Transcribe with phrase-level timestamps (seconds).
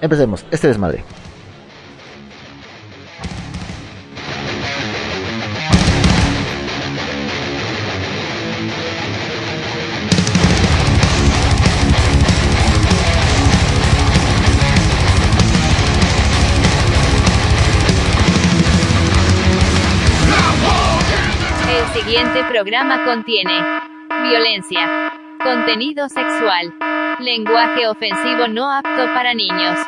[0.00, 1.04] Empecemos, este desmadre.
[21.68, 23.62] El siguiente programa contiene
[24.22, 25.12] violencia,
[25.42, 26.74] contenido sexual,
[27.24, 29.78] lenguaje ofensivo no apto para niños.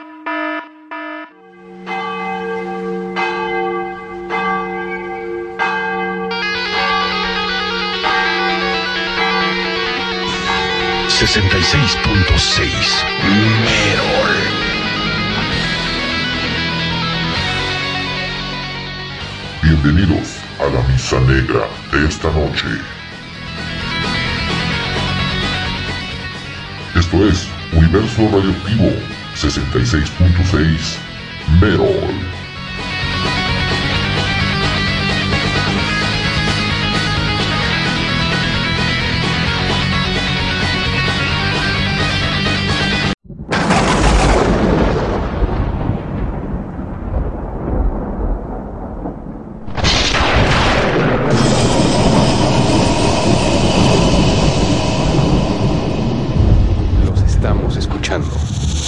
[11.09, 13.05] sesenta y seis punto seis
[13.65, 14.37] Merol.
[19.63, 23.02] Bienvenidos a la misa negra de esta noche.
[27.03, 28.93] Esto es Universo Radioactivo
[29.35, 30.99] 66.6
[31.61, 32.42] Merol.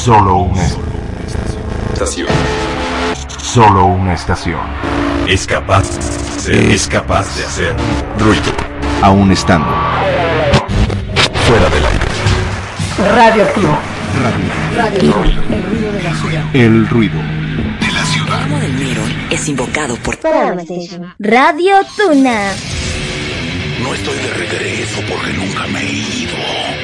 [0.05, 0.62] Solo una
[1.94, 2.28] Estación.
[3.41, 4.61] solo una estación.
[5.27, 5.88] Es capaz,
[6.46, 7.74] es capaz de hacer
[8.19, 8.52] ruido.
[9.00, 9.66] Aún estando
[11.46, 13.14] Fuera del aire.
[13.16, 13.78] Radioactivo.
[16.52, 17.18] el ruido.
[17.80, 18.42] De la ciudad.
[18.42, 20.18] amo del Mirror es invocado por
[21.18, 22.52] Radio Tuna.
[23.83, 26.36] No estoy de regreso porque nunca me he ido.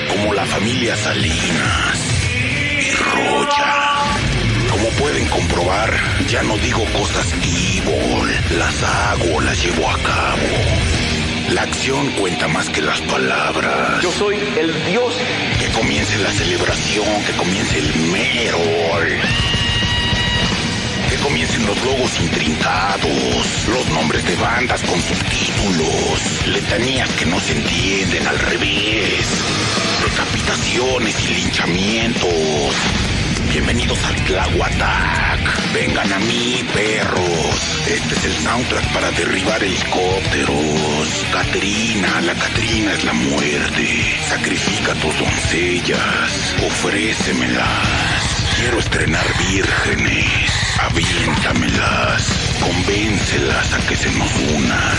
[0.08, 1.99] Como la familia Salinas
[3.12, 3.74] Roya.
[4.70, 5.92] Como pueden comprobar,
[6.28, 8.58] ya no digo cosas evil.
[8.58, 10.48] Las hago, las llevo a cabo.
[11.50, 14.02] La acción cuenta más que las palabras.
[14.02, 15.14] Yo soy el dios.
[15.58, 19.20] Que comience la celebración, que comience el Merol.
[21.10, 27.52] Que comiencen los logos intrincados, los nombres de bandas con subtítulos, letanías que no se
[27.56, 29.26] entienden al revés,
[30.04, 32.74] decapitaciones y linchamientos.
[33.50, 35.72] Bienvenidos al Tlahuatac.
[35.74, 37.80] Vengan a mí, perros.
[37.88, 41.26] Este es el soundtrack para derribar helicópteros.
[41.32, 44.16] Catrina, la Catrina es la muerte.
[44.28, 46.54] Sacrifica tus doncellas.
[46.64, 48.46] Ofrécemelas.
[48.56, 50.49] Quiero estrenar vírgenes.
[50.88, 52.22] Aviéntamelas.
[52.60, 54.98] Convéncelas a que se nos unan.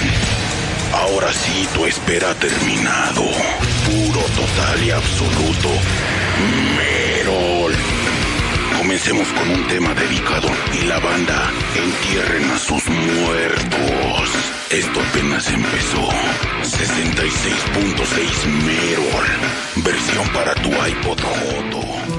[0.94, 3.24] Ahora sí, tu espera ha terminado.
[3.86, 5.70] Puro, total y absoluto.
[6.78, 7.74] Merol.
[8.78, 10.50] Comencemos con un tema dedicado
[10.82, 14.30] y la banda entierren a sus muertos.
[14.70, 16.10] Esto apenas empezó.
[16.62, 19.26] 66.6 Merol.
[19.78, 22.11] Versión para tu iPod Joto.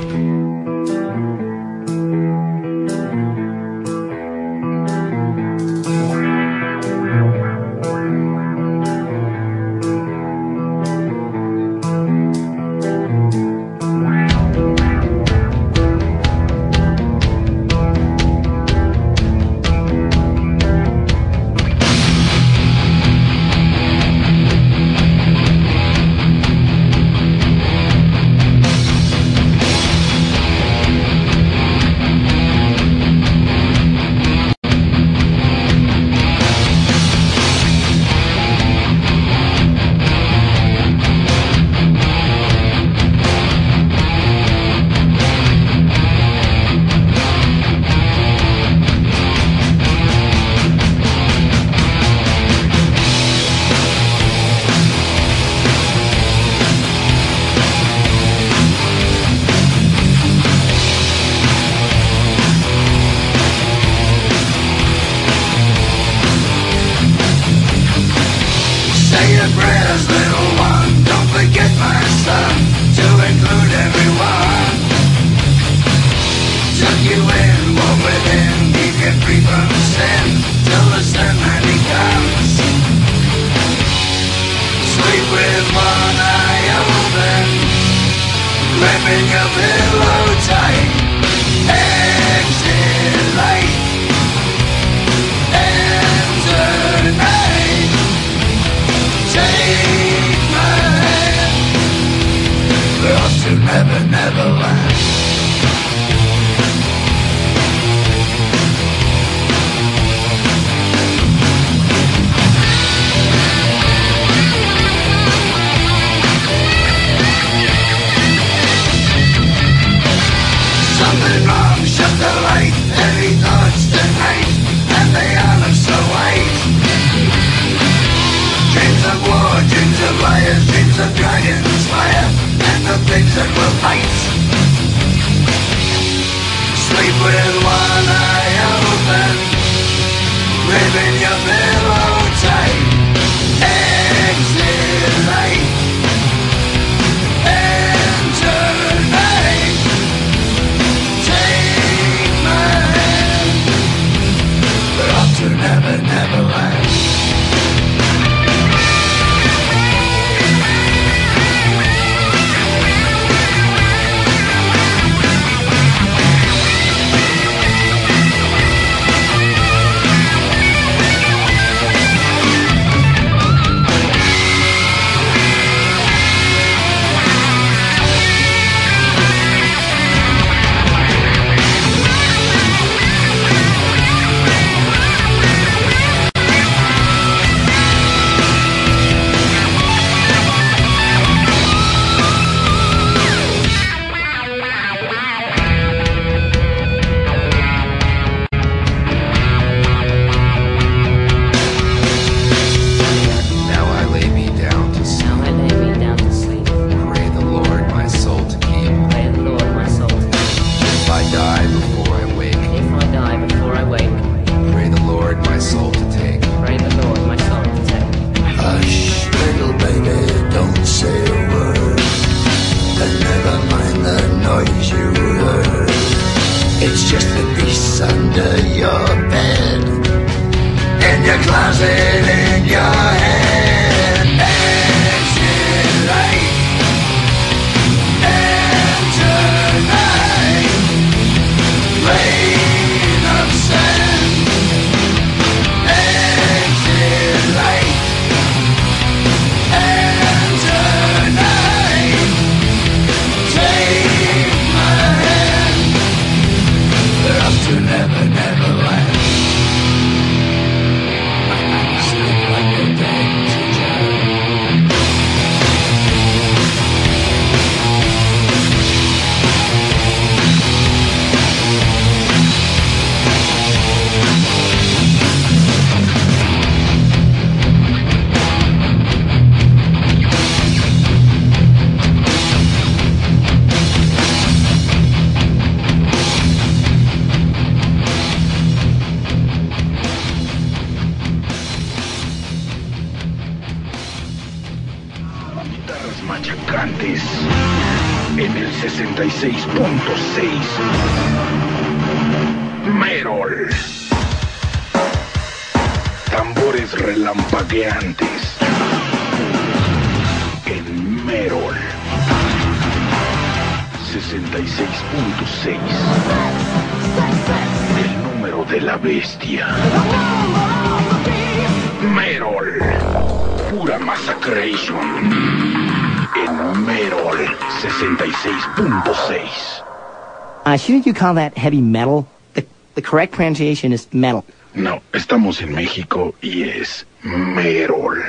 [331.34, 332.26] That heavy metal?
[332.54, 334.44] The, the correct pronunciation is metal.
[334.74, 338.24] No, estamos en México y es Merol.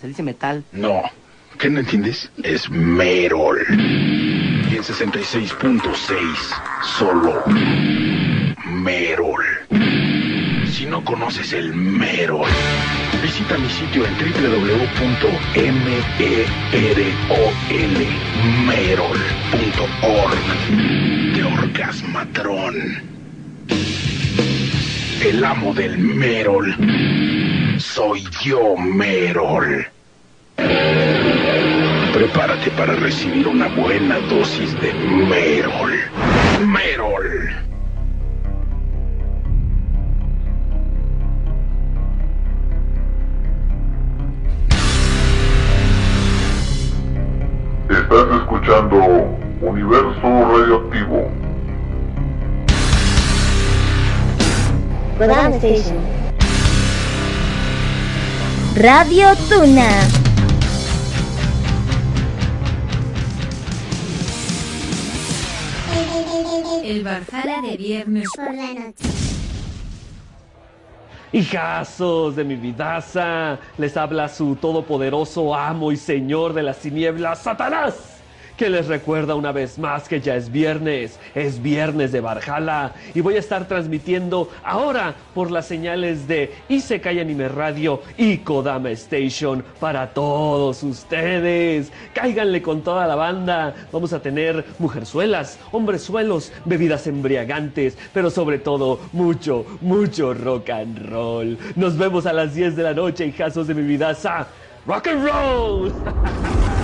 [0.00, 0.64] Se dice metal.
[0.72, 1.02] No,
[1.58, 2.30] ¿qué no entiendes?
[2.42, 3.60] Es Merol.
[3.68, 5.92] Y en 66.6,
[6.82, 7.42] solo
[8.64, 9.44] Merol.
[10.66, 12.48] Si no conoces el Merol,
[13.22, 14.16] visita mi sitio en
[19.80, 21.34] www.merol.org.
[21.34, 22.74] De Orgasmatrón.
[25.24, 26.74] El amo del Merol.
[27.78, 29.86] Soy yo, Merol.
[32.12, 35.92] Prepárate para recibir una buena dosis de Merol.
[36.66, 37.69] Merol.
[55.60, 55.98] Station.
[58.76, 59.90] Radio Tuna.
[66.82, 69.04] El Valhalla de viernes Por la noche.
[71.32, 78.19] Hijazos de mi vidaza, les habla su todopoderoso amo y señor de las tinieblas, Satanás,
[78.60, 83.22] que les recuerda una vez más que ya es viernes, es viernes de Barjala y
[83.22, 89.64] voy a estar transmitiendo ahora por las señales de Isekai Anime Radio y Kodama Station
[89.80, 91.90] para todos ustedes.
[92.12, 93.74] Cáiganle con toda la banda.
[93.92, 101.56] Vamos a tener mujerzuelas, hombrezuelos, bebidas embriagantes, pero sobre todo mucho, mucho rock and roll.
[101.76, 104.14] Nos vemos a las 10 de la noche, hijazos de mi vida.
[104.86, 105.90] Rock and roll.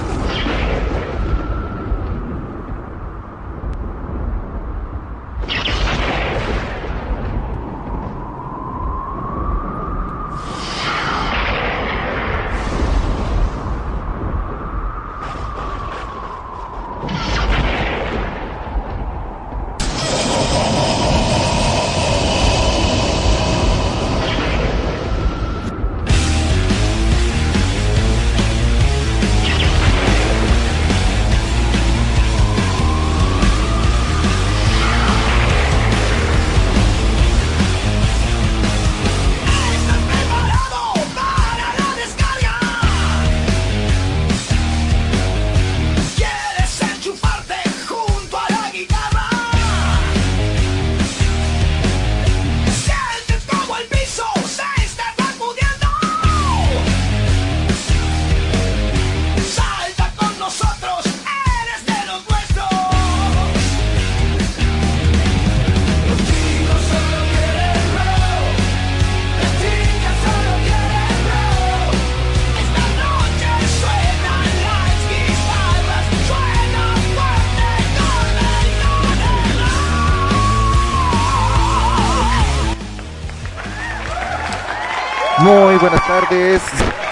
[86.06, 86.62] tardes.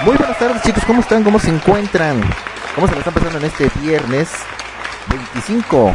[0.05, 0.85] Muy buenas tardes, chicos.
[0.87, 1.25] ¿Cómo están?
[1.25, 2.21] ¿Cómo se encuentran?
[2.75, 4.31] ¿Cómo se la están pasando en este viernes
[5.09, 5.93] 25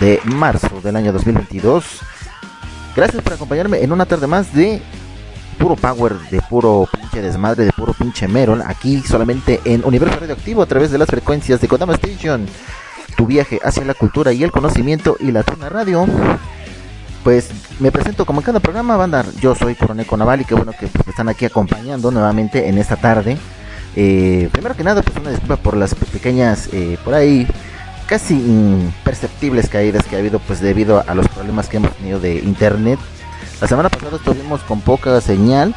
[0.00, 2.00] de marzo del año 2022?
[2.94, 4.82] Gracias por acompañarme en una tarde más de
[5.58, 8.62] puro power, de puro pinche desmadre, de puro pinche meron.
[8.66, 12.46] Aquí solamente en Universo Radioactivo a través de las frecuencias de Kodama Station.
[13.16, 16.06] Tu viaje hacia la cultura y el conocimiento y la Tuna Radio.
[17.24, 19.24] Pues me presento como en cada programa, banda.
[19.40, 22.96] Yo soy Coroneco Naval y qué bueno que pues, están aquí acompañando nuevamente en esta
[22.96, 23.36] tarde.
[23.96, 27.46] Eh, primero que nada, pues una disculpa por las pequeñas, eh, por ahí,
[28.06, 32.36] casi imperceptibles caídas que ha habido, pues debido a los problemas que hemos tenido de
[32.36, 32.98] internet.
[33.60, 35.74] La semana pasada estuvimos con poca señal,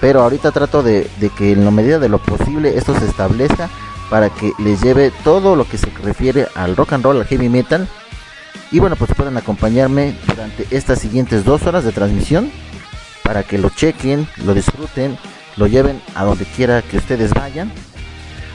[0.00, 3.70] pero ahorita trato de, de que en la medida de lo posible esto se establezca
[4.10, 7.48] para que les lleve todo lo que se refiere al rock and roll, al heavy
[7.48, 7.88] metal.
[8.72, 12.50] Y bueno, pues pueden acompañarme durante estas siguientes dos horas de transmisión
[13.24, 15.18] para que lo chequen, lo disfruten,
[15.56, 17.72] lo lleven a donde quiera que ustedes vayan.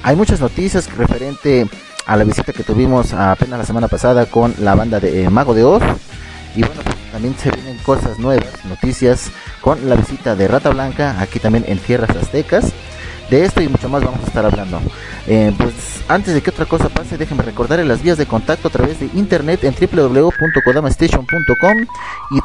[0.04, 1.68] Hay muchas noticias referente
[2.06, 5.54] a la visita que tuvimos apenas la semana pasada con la banda de eh, Mago
[5.54, 5.84] de Oz.
[6.56, 9.32] Y bueno, pues también se vienen cosas nuevas, noticias
[9.62, 12.72] con la visita de Rata Blanca aquí también en Tierras Aztecas.
[13.30, 14.80] De esto y mucho más vamos a estar hablando.
[15.28, 15.74] Eh, pues
[16.08, 19.10] antes de que otra cosa pase, déjenme recordar las vías de contacto a través de
[19.16, 21.78] internet en www.kodamastation.com
[22.32, 22.42] y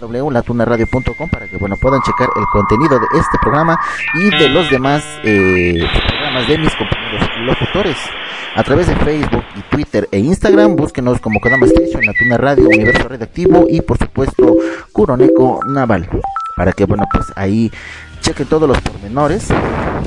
[0.00, 3.78] www.latunaradio.com para que bueno puedan checar el contenido de este programa
[4.14, 7.96] y de los demás eh, programas de mis compañeros locutores.
[8.56, 12.66] A través de Facebook y Twitter e Instagram, búsquenos como Kodama Station, La Tuna Radio,
[12.66, 14.56] Universo Redactivo y por supuesto
[14.92, 16.08] Kuroneko Naval.
[16.56, 17.70] Para que bueno pues ahí
[18.20, 19.48] chequen todos los pormenores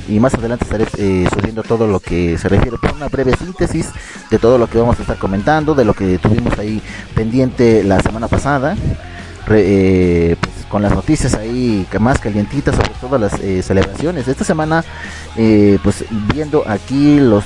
[0.08, 3.90] y más adelante estaré eh, subiendo todo lo que se refiere por una breve síntesis
[4.30, 6.82] de todo lo que vamos a estar comentando, de lo que tuvimos ahí
[7.16, 8.76] pendiente la semana pasada,
[9.50, 14.28] eh, pues, con las noticias ahí más calientitas sobre todo las eh, celebraciones.
[14.28, 14.84] Esta semana,
[15.36, 17.44] pues viendo aquí los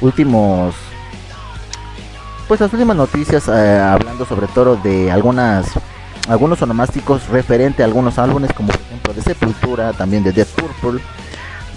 [0.00, 0.74] últimos
[2.48, 5.66] pues las últimas noticias hablando sobre todo de algunas
[6.28, 11.00] algunos onomásticos referente a algunos álbumes como por ejemplo de Sepultura, también de Death Purple,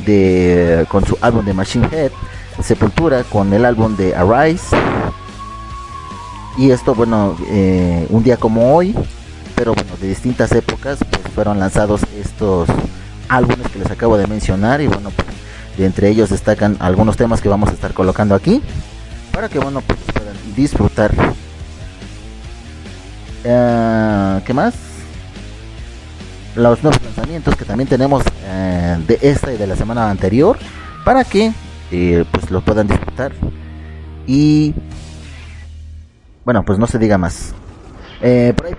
[0.06, 2.12] de con su álbum de Machine Head,
[2.62, 4.76] Sepultura con el álbum de Arise.
[6.58, 8.96] Y esto bueno, eh, un día como hoy,
[9.56, 12.68] pero bueno, de distintas épocas pues fueron lanzados estos
[13.30, 15.28] álbumes que les acabo de mencionar y bueno, pues
[15.78, 18.62] de entre ellos destacan algunos temas que vamos a estar colocando aquí
[19.32, 21.14] para que bueno, pues puedan disfrutar
[23.48, 24.76] eh, ¿Qué más?
[26.56, 30.58] Los nuevos lanzamientos que también tenemos eh, de esta y de la semana anterior
[31.06, 31.54] para que
[31.92, 33.32] eh, pues lo puedan disfrutar
[34.26, 34.74] y
[36.44, 37.54] bueno pues no se diga más
[38.20, 38.74] Eh, por ahí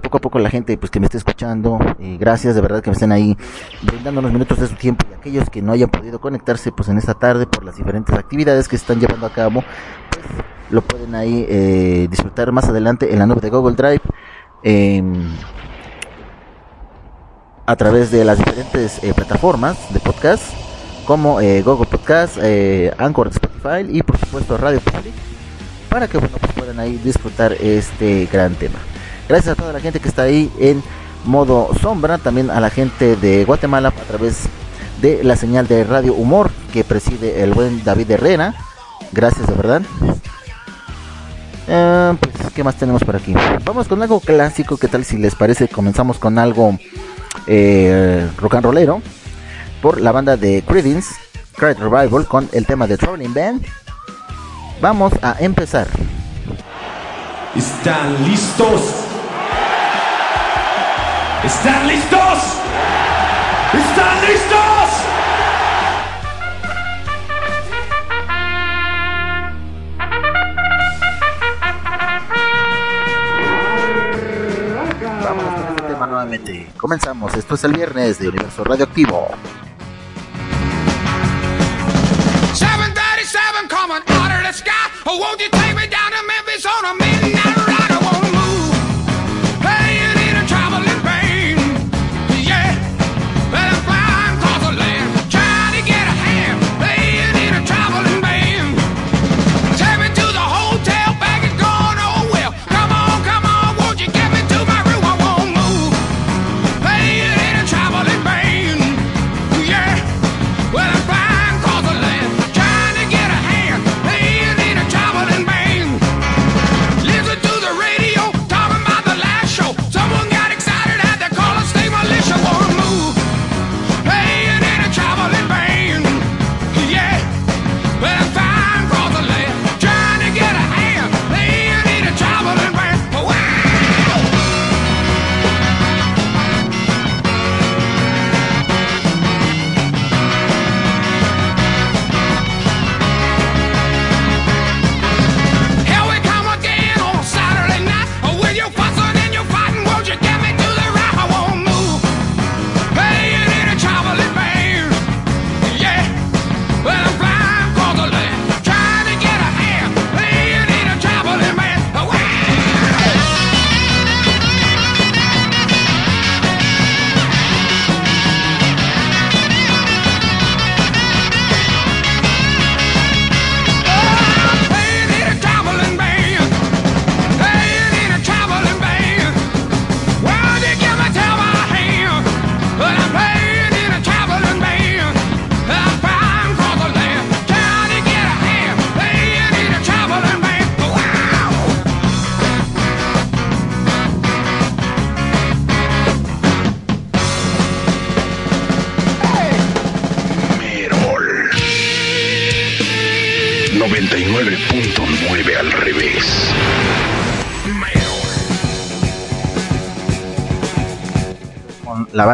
[0.00, 2.88] poco a, poco, la gente pues que me esté escuchando, eh, gracias de verdad que
[2.88, 3.36] me estén ahí
[3.82, 6.96] brindando unos minutos de su tiempo y aquellos que no hayan podido conectarse pues en
[6.96, 9.62] esta tarde por las diferentes actividades que están llevando a cabo,
[10.10, 10.24] pues
[10.70, 14.02] lo pueden ahí eh, disfrutar más adelante en la nube de Google Drive.
[14.62, 15.36] em,
[17.66, 20.42] a través de las diferentes eh, plataformas de podcast
[21.06, 22.38] como eh, Google Podcast,
[22.98, 25.12] Anchor, Spotify y por supuesto Radio Public
[25.88, 28.78] para que bueno, pues puedan ahí disfrutar este gran tema.
[29.28, 30.82] Gracias a toda la gente que está ahí en
[31.24, 34.44] modo sombra, también a la gente de Guatemala a través
[35.00, 38.54] de la señal de Radio Humor que preside el buen David Herrera.
[39.12, 39.82] Gracias de verdad.
[41.68, 43.34] Eh, pues, ¿qué más tenemos por aquí?
[43.64, 45.68] Vamos con algo clásico, ¿qué tal si les parece?
[45.68, 46.78] Comenzamos con algo
[47.46, 49.02] eh, rock and rollero
[49.82, 51.14] por la banda de Creedence,
[51.56, 53.66] Cry Revival con el tema de Traveling Band.
[54.80, 55.88] Vamos a empezar.
[57.54, 58.80] ¿Están listos?
[61.44, 62.38] ¿Están listos?
[63.72, 64.77] ¿Están listos?
[76.76, 77.34] Comenzamos.
[77.34, 79.28] Esto es el viernes de Universo Radioactivo.
[82.54, 84.72] 737 coming out of the sky.
[85.06, 87.67] Won't you take me down to Memphis on a midnight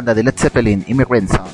[0.05, 1.54] banda de Led Zeppelin, Immigrant Sounds.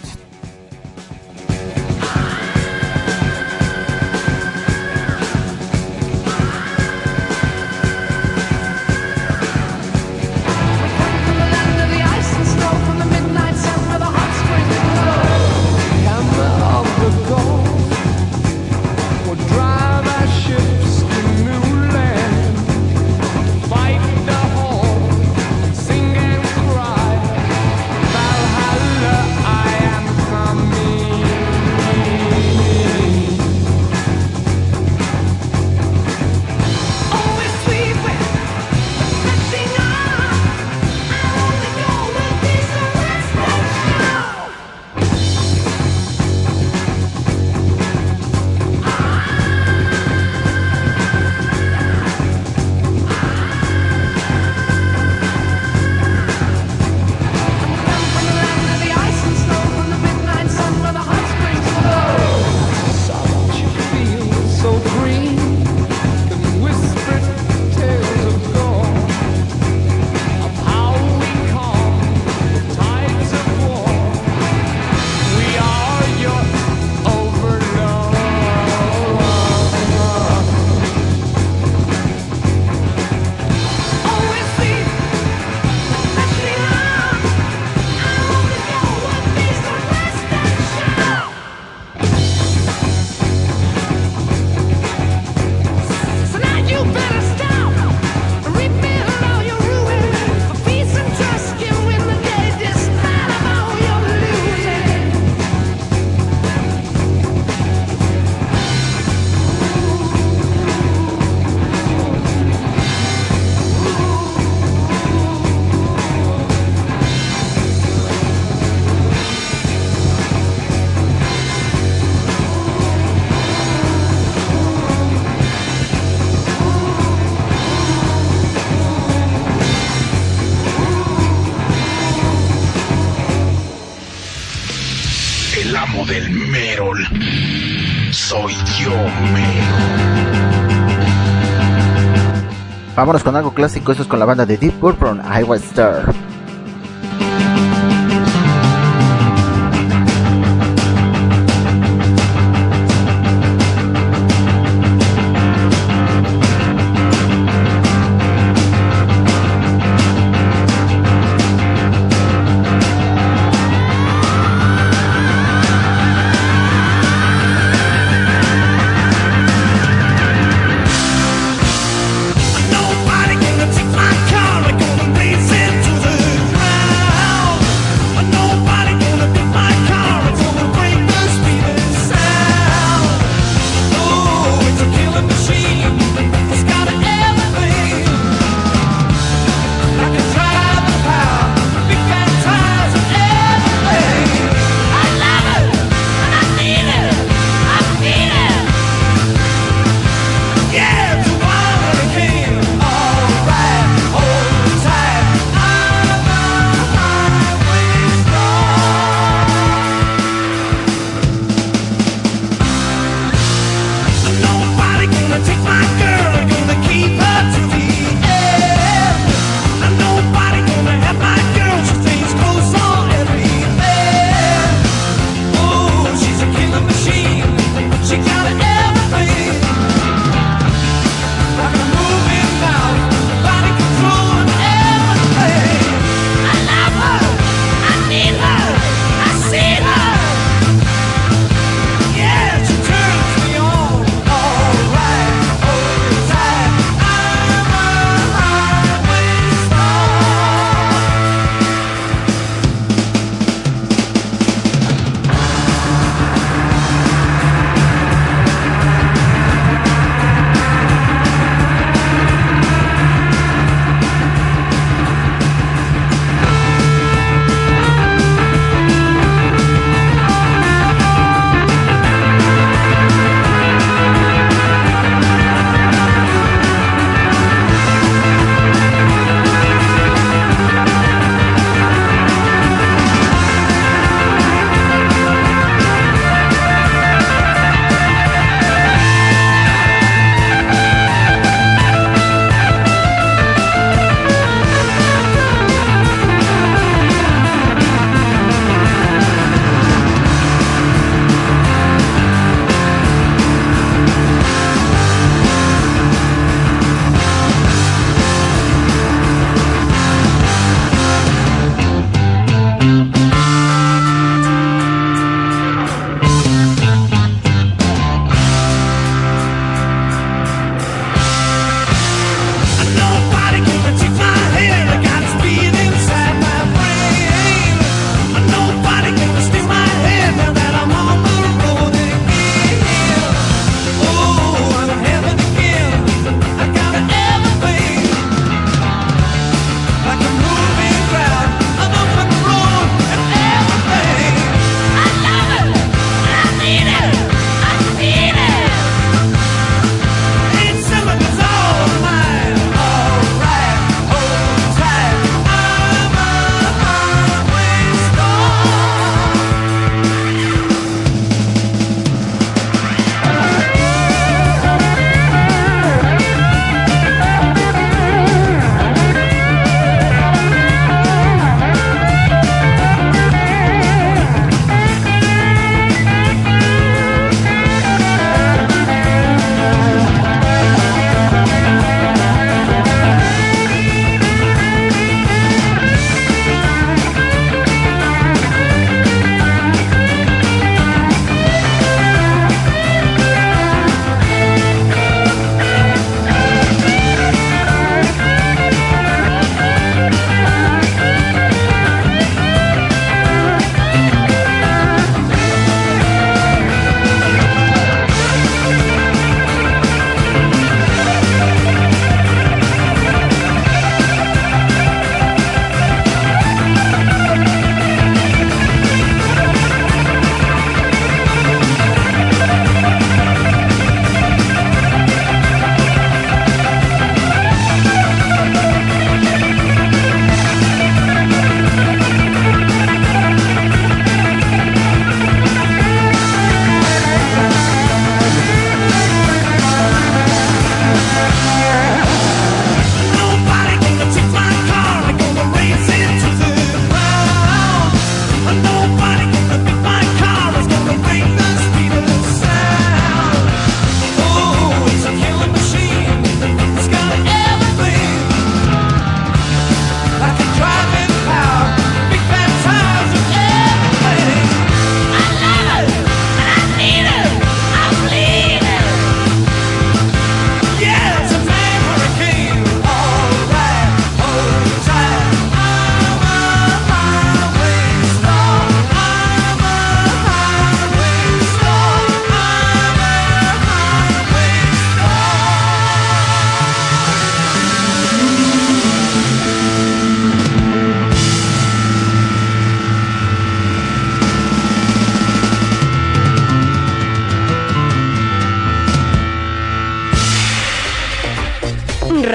[143.00, 146.30] Vámonos con algo clásico, esto es con la banda de Deep Purple, I Was Star.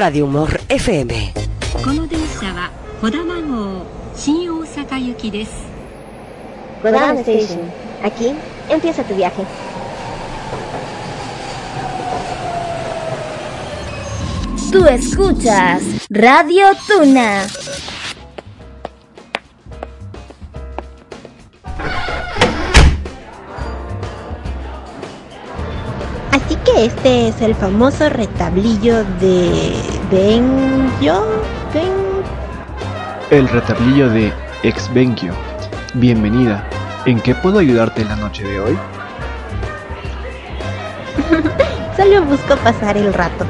[0.05, 1.33] Radio Humor FM.
[1.83, 5.53] この電車は小玉号新大阪行きです
[6.83, 7.71] Kodama Station.
[8.03, 8.35] Aquí
[8.69, 9.45] empieza tu viaje.
[14.73, 17.47] Tú escuchas Radio Tuna.
[26.33, 29.73] Así que este es el famoso retablillo de
[30.12, 31.26] Benjo.
[31.74, 31.94] Ben...
[33.32, 34.32] El retablillo de
[34.63, 35.34] Exvenquio.
[35.96, 36.68] Bienvenida.
[37.06, 38.78] ¿En qué puedo ayudarte la noche de hoy?
[41.98, 43.46] Solo busco pasar el rato.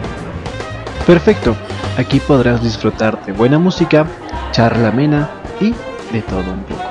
[1.06, 1.56] Perfecto.
[1.98, 4.06] Aquí podrás disfrutar de buena música,
[4.52, 5.74] charla amena y
[6.12, 6.84] de todo un poco.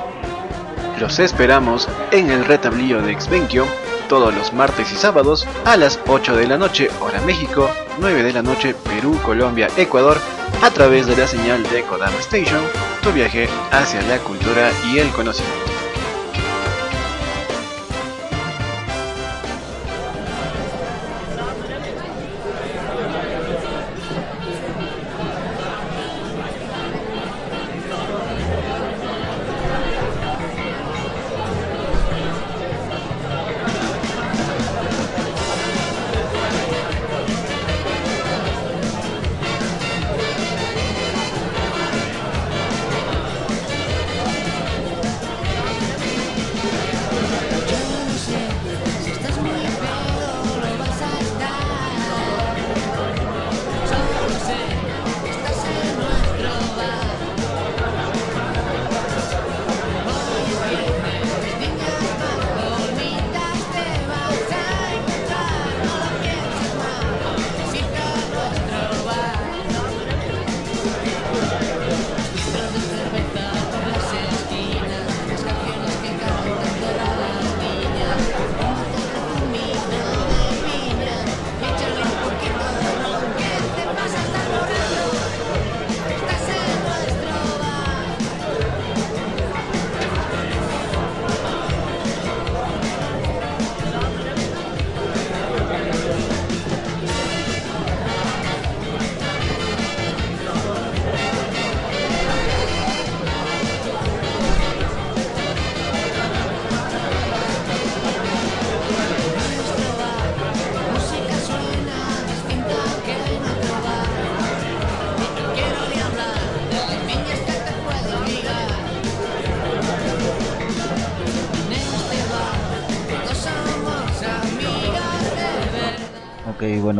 [0.99, 3.65] Los esperamos en el retablillo de Exvenquio
[4.07, 8.33] todos los martes y sábados a las 8 de la noche, hora México, 9 de
[8.33, 10.17] la noche, Perú, Colombia, Ecuador,
[10.61, 12.61] a través de la señal de Kodama Station,
[13.01, 15.64] tu viaje hacia la cultura y el conocimiento.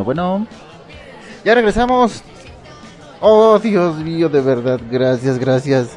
[0.06, 0.46] Bueno.
[1.44, 2.22] Ya regresamos.
[3.20, 5.88] Oh, Dios mío, de verdad, gracias, gracias.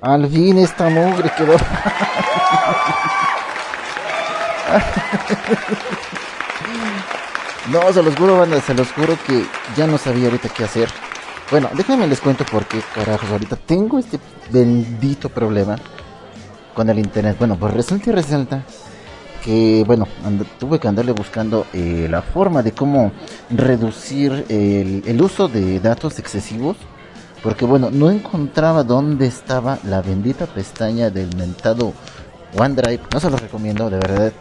[0.00, 1.56] Al fin esta mugre quedó.
[7.72, 10.88] no, se los juro, banda, se los juro que ya no sabía ahorita qué hacer.
[11.50, 14.18] Bueno, déjenme les cuento por qué carajos ahorita tengo este
[14.50, 15.76] bendito problema
[16.74, 17.36] con el internet.
[17.38, 18.64] Bueno, pues resulta y resalta
[19.44, 20.08] que, bueno,
[20.58, 23.12] tuve que andarle buscando eh, la forma de cómo
[23.50, 26.76] reducir el, uso de datos excesivos.
[27.42, 31.92] Porque, bueno, no encontraba dónde estaba la bendita pestaña del mentado
[32.56, 33.02] OneDrive.
[33.12, 34.32] No se los recomiendo, de verdad.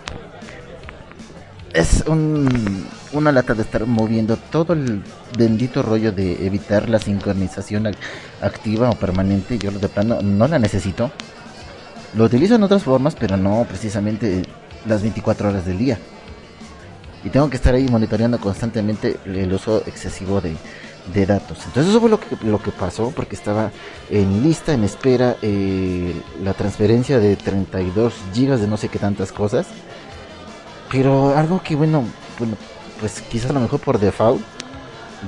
[1.74, 5.04] Es un, una lata de estar moviendo todo el
[5.38, 7.98] bendito rollo de evitar la sincronización ac-
[8.42, 9.58] activa o permanente.
[9.58, 11.12] Yo de plano no la necesito.
[12.16, 14.44] Lo utilizo en otras formas, pero no precisamente
[14.86, 15.98] las 24 horas del día.
[17.24, 20.56] Y tengo que estar ahí monitoreando constantemente el uso excesivo de,
[21.14, 21.60] de datos.
[21.66, 23.72] Entonces eso fue lo que, lo que pasó, porque estaba
[24.10, 29.32] en lista, en espera, eh, la transferencia de 32 gigas de no sé qué tantas
[29.32, 29.68] cosas.
[30.92, 32.04] Pero algo que bueno,
[32.38, 32.56] bueno,
[33.00, 34.42] pues quizás a lo mejor por default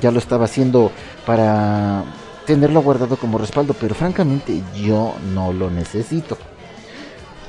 [0.01, 0.91] ya lo estaba haciendo
[1.25, 2.03] para
[2.45, 6.37] tenerlo guardado como respaldo, pero francamente yo no lo necesito.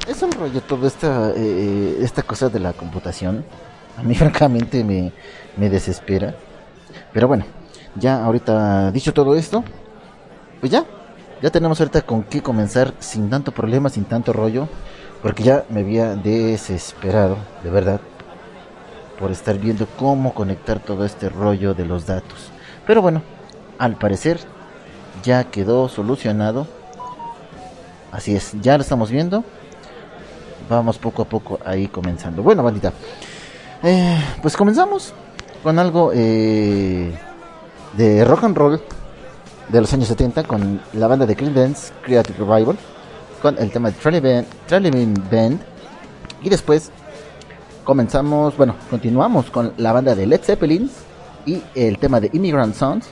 [0.07, 3.45] Es un rollo toda esta, eh, esta cosa de la computación.
[3.99, 5.13] A mí francamente me,
[5.57, 6.35] me desespera.
[7.13, 7.45] Pero bueno,
[7.97, 9.65] ya ahorita dicho todo esto,
[10.61, 10.85] pues ya,
[11.43, 14.69] ya tenemos ahorita con qué comenzar sin tanto problema, sin tanto rollo.
[15.23, 18.01] Porque ya me había desesperado, de verdad,
[19.19, 22.51] por estar viendo cómo conectar todo este rollo de los datos.
[22.87, 23.23] Pero bueno,
[23.79, 24.39] al parecer
[25.25, 26.69] ya quedó solucionado.
[28.13, 29.43] Así es, ya lo estamos viendo.
[30.69, 32.43] Vamos poco a poco ahí comenzando.
[32.43, 32.93] Bueno, bandita,
[33.83, 35.13] eh, pues comenzamos
[35.63, 37.13] con algo eh,
[37.97, 38.81] de rock and roll
[39.69, 42.77] de los años 70 con la banda de Creedence Creative Revival
[43.43, 45.61] con el tema de Trailing Band, Band
[46.43, 46.91] y después
[47.85, 50.91] comenzamos, bueno, continuamos con la banda de Led Zeppelin
[51.47, 53.07] y el tema de Immigrant Sons.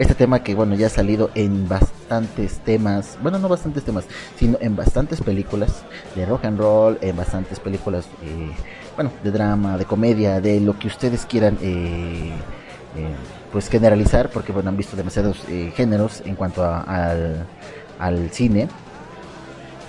[0.00, 4.56] Este tema que, bueno, ya ha salido en bastantes temas, bueno, no bastantes temas, sino
[4.62, 5.82] en bastantes películas
[6.16, 8.50] de rock and roll, en bastantes películas, eh,
[8.96, 12.32] bueno, de drama, de comedia, de lo que ustedes quieran, eh,
[12.96, 13.14] eh,
[13.52, 17.46] pues generalizar, porque, bueno, han visto demasiados géneros en cuanto al,
[17.98, 18.68] al cine.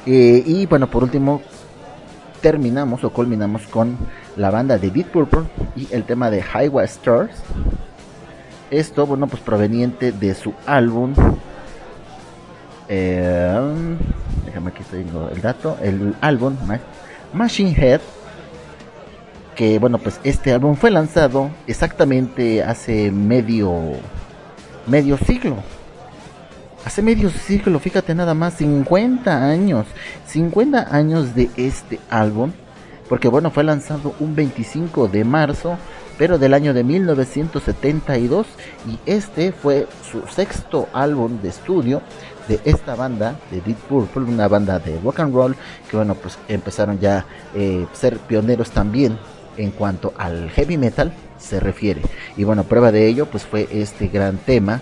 [0.06, 1.42] Y, bueno, por último,
[2.42, 3.98] terminamos o culminamos con
[4.36, 5.44] la banda de Deep Purple
[5.78, 7.32] y el tema de Highway Stars.
[8.72, 11.14] Esto, bueno, pues proveniente de su álbum.
[12.88, 13.98] eh,
[14.46, 15.78] déjame aquí tengo el dato.
[15.82, 16.80] El álbum Ma-
[17.34, 18.02] Machine Head.
[19.56, 23.74] Que bueno, pues este álbum fue lanzado exactamente hace medio
[24.88, 25.58] medio siglo.
[26.86, 29.86] Hace medio siglo, fíjate nada más, 50 años.
[30.28, 32.52] 50 años de este álbum.
[33.08, 35.78] Porque bueno, fue lanzado un 25 de marzo,
[36.18, 38.48] pero del año de 1972.
[38.88, 42.02] Y este fue su sexto álbum de estudio
[42.48, 45.56] de esta banda, de Deep Purple, una banda de rock and roll.
[45.90, 49.18] Que bueno, pues empezaron ya a eh, ser pioneros también
[49.58, 52.02] en cuanto al heavy metal se refiere.
[52.38, 54.82] Y bueno, prueba de ello pues fue este gran tema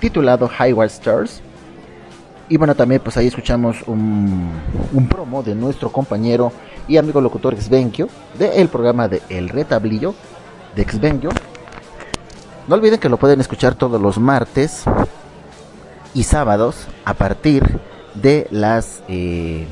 [0.00, 1.40] titulado Highway Stars.
[2.48, 4.50] Y bueno, también pues ahí escuchamos un,
[4.92, 6.52] un promo de nuestro compañero
[6.86, 8.08] y amigo locutor Xvenkio
[8.38, 10.14] del programa de El Retablillo
[10.74, 11.30] de Xvenkio.
[12.66, 14.84] No olviden que lo pueden escuchar todos los martes
[16.14, 17.80] y sábados a partir
[18.14, 19.66] de las eh,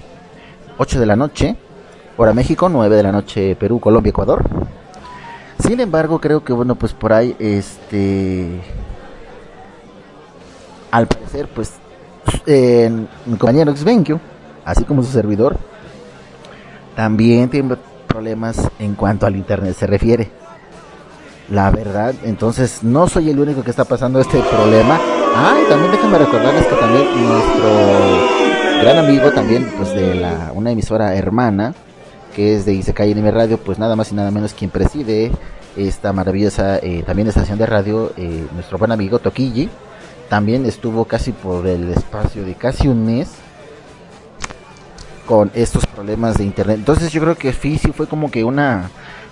[0.79, 1.57] 8 de la noche,
[2.17, 4.43] hora México, 9 de la noche Perú, Colombia, Ecuador.
[5.59, 8.61] Sin embargo, creo que bueno, pues por ahí este
[10.91, 11.73] al parecer, pues,
[12.47, 14.21] mi compañero Xvenkio,
[14.65, 15.57] así como su servidor,
[16.95, 20.41] también tiene problemas en cuanto al internet se refiere.
[21.53, 24.98] La verdad, entonces no soy el único que está pasando este problema.
[25.36, 30.70] Ah, y también déjenme recordarles que también nuestro gran amigo también, pues de la una
[30.70, 31.74] emisora hermana,
[32.34, 35.30] que es de Isekai Anime Radio, pues nada más y nada menos quien preside
[35.76, 39.68] esta maravillosa eh, también estación de radio, eh, nuestro buen amigo Tokiji,
[40.30, 43.28] también estuvo casi por el espacio de casi un mes
[45.26, 46.78] con estos problemas de internet.
[46.78, 48.90] Entonces yo creo que sí, fue como que una,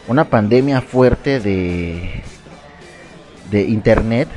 [0.08, 2.22] una pandemia fuerte de,
[3.50, 4.28] de internet.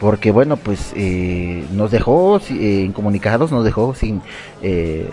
[0.00, 4.20] Porque bueno, pues eh, nos dejó eh, incomunicados, nos dejó sin...
[4.60, 5.08] eh,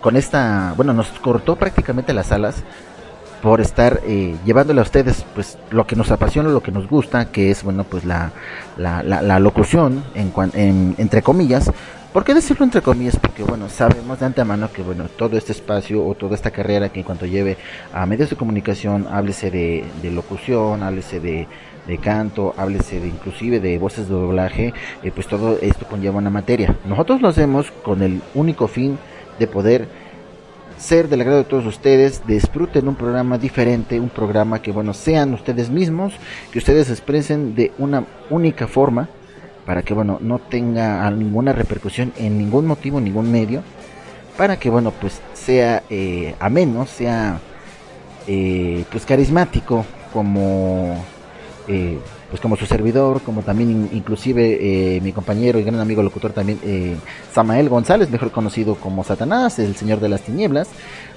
[0.00, 0.74] con esta...
[0.76, 2.62] Bueno, nos cortó prácticamente las alas
[3.42, 7.26] por estar eh, llevándole a ustedes pues lo que nos apasiona, lo que nos gusta,
[7.32, 8.30] que es bueno pues la,
[8.76, 11.72] la, la, la locución en, en- entre comillas.
[12.14, 13.16] ¿Por qué decirlo entre comillas?
[13.16, 17.00] Porque bueno, sabemos de antemano que bueno, todo este espacio o toda esta carrera que
[17.00, 17.56] en cuanto lleve
[17.92, 21.48] a medios de comunicación, háblese de, locución, háblese de,
[22.00, 26.76] canto, háblese de inclusive de voces de doblaje, eh, pues todo esto conlleva una materia.
[26.84, 28.96] Nosotros lo hacemos con el único fin
[29.40, 29.88] de poder
[30.78, 35.34] ser del agrado de todos ustedes, disfruten un programa diferente, un programa que bueno, sean
[35.34, 36.14] ustedes mismos,
[36.52, 39.08] que ustedes se expresen de una única forma,
[39.66, 43.62] para que bueno, no tenga ninguna repercusión en ningún motivo, ningún medio,
[44.36, 47.38] para que bueno, pues sea eh, ameno, sea
[48.26, 50.96] eh, pues carismático como
[51.68, 51.98] eh,
[52.30, 56.32] pues como su servidor, como también in- inclusive eh, mi compañero y gran amigo locutor
[56.32, 56.96] también eh,
[57.32, 60.68] Samael González, mejor conocido como Satanás, el señor de las tinieblas.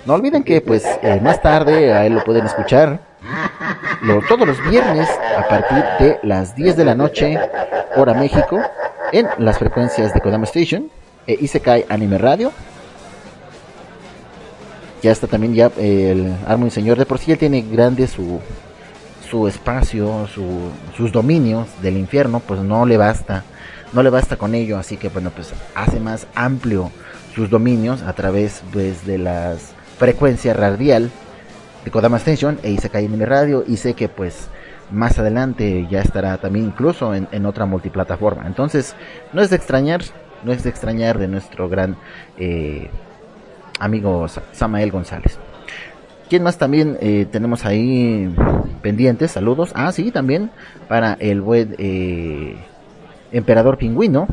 [0.05, 0.85] No olviden que pues
[1.21, 3.01] más tarde a él lo pueden escuchar
[4.01, 5.07] lo- todos los viernes
[5.37, 7.37] a partir de las 10 de la noche,
[7.95, 8.59] hora México,
[9.11, 10.89] en las frecuencias de Kodama Station
[11.25, 12.51] e Isekai Anime Radio.
[15.01, 16.33] Ya está también ya el
[16.65, 18.39] y Señor de por sí, él tiene grande su,
[19.29, 23.43] su espacio, su, sus dominios del infierno, pues no le basta,
[23.93, 26.91] no le basta con ello, así que bueno, pues hace más amplio
[27.35, 31.11] sus dominios a través pues, de las frecuencias radial
[31.87, 34.49] de Kodama Station e Isekai Anime Radio y sé que pues
[34.91, 38.45] más adelante ya estará también incluso en, otra multiplataforma.
[38.45, 38.93] Entonces,
[39.31, 40.01] no es de extrañar,
[40.43, 41.95] no es de extrañar de nuestro gran
[42.37, 42.89] eh,
[43.79, 45.39] amigo Sa- Samael González.
[46.29, 48.35] ¿Quién más también eh, tenemos ahí
[48.81, 49.31] pendientes?
[49.31, 49.71] Saludos.
[49.73, 50.51] Ah, sí, también
[50.89, 52.57] para el buen eh,
[53.31, 54.27] Emperador Pingüino,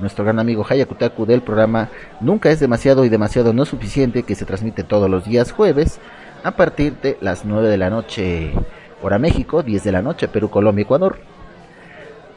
[0.00, 1.88] nuestro gran amigo Hayakutaku del programa
[2.20, 5.98] Nunca es demasiado y demasiado no suficiente, que se transmite todos los días jueves
[6.42, 8.52] a partir de las 9 de la noche,
[9.02, 11.18] hora México, 10 de la noche, Perú, Colombia, Ecuador.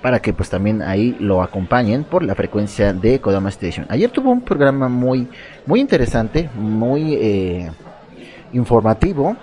[0.02, 3.86] para que pues también ahí lo acompañen por la frecuencia de Kodama Station.
[3.88, 5.30] Ayer tuvo un programa muy
[5.66, 7.72] muy interesante, muy eh,
[8.52, 9.38] informativo,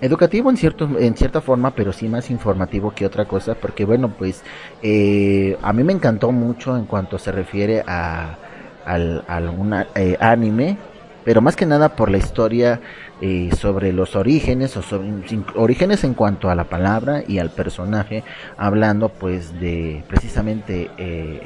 [0.00, 4.08] educativo en cierto en cierta forma, pero sí más informativo que otra cosa, porque bueno
[4.08, 4.42] pues
[4.82, 8.38] eh, a mí me encantó mucho en cuanto se refiere a
[8.84, 10.78] al, algún eh, anime,
[11.24, 12.80] pero más que nada por la historia
[13.20, 15.10] eh, sobre los orígenes o sobre
[15.54, 18.24] orígenes en cuanto a la palabra y al personaje
[18.56, 21.42] hablando pues de precisamente eh,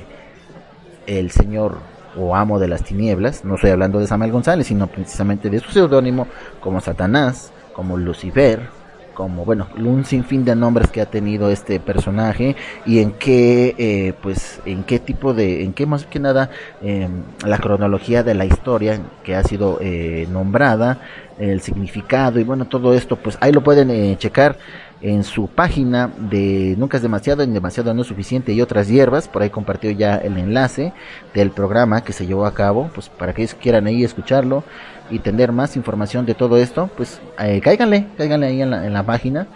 [1.06, 1.78] el señor
[2.16, 3.44] o amo de las tinieblas.
[3.44, 6.28] No estoy hablando de Samuel González sino precisamente de su seudónimo
[6.60, 8.83] como Satanás como Lucifer
[9.14, 14.12] como bueno un sinfín de nombres que ha tenido este personaje y en qué eh,
[14.20, 16.50] pues en qué tipo de en qué más que nada
[16.82, 17.08] eh,
[17.44, 21.00] la cronología de la historia que ha sido eh, nombrada
[21.38, 24.56] el significado y bueno todo esto pues ahí lo pueden eh, checar
[25.04, 29.28] en su página de Nunca es demasiado, en demasiado no es suficiente y otras hierbas,
[29.28, 30.94] por ahí compartió ya el enlace
[31.34, 34.64] del programa que se llevó a cabo, pues para que quieran ahí escucharlo
[35.10, 38.92] y tener más información de todo esto, pues eh, cáiganle, cáiganle ahí en la, en
[38.92, 39.46] la página,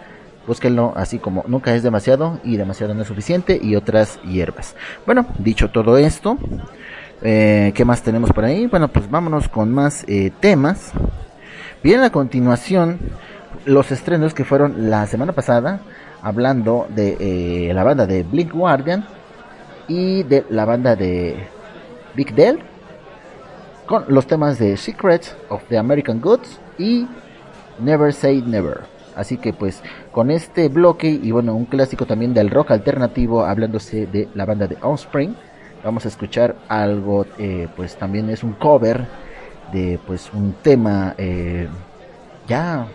[0.47, 4.75] búsquenlo así como Nunca es demasiado y demasiado no es suficiente y otras hierbas.
[5.05, 6.37] Bueno, dicho todo esto,
[7.21, 8.67] eh, ¿qué más tenemos por ahí?
[8.67, 10.91] Bueno, pues vámonos con más eh, temas.
[11.83, 12.99] Bien, a continuación,
[13.65, 15.81] los estrenos que fueron la semana pasada,
[16.21, 19.05] hablando de eh, la banda de Blink Guardian
[19.87, 21.47] y de la banda de
[22.15, 22.59] Big Del,
[23.89, 27.07] con los temas de Secrets of the American Goods y
[27.79, 28.81] Never Say Never.
[29.15, 29.81] Así que pues
[30.11, 34.67] con este bloque y bueno, un clásico también del rock alternativo hablándose de la banda
[34.67, 35.35] de Offspring,
[35.83, 39.07] vamos a escuchar algo, eh, pues también es un cover
[39.73, 41.67] de pues un tema eh,
[42.47, 42.85] ya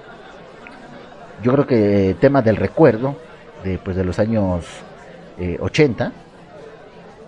[1.43, 3.17] yo creo que tema del recuerdo
[3.65, 4.65] de pues de los años
[5.41, 6.13] eh, 80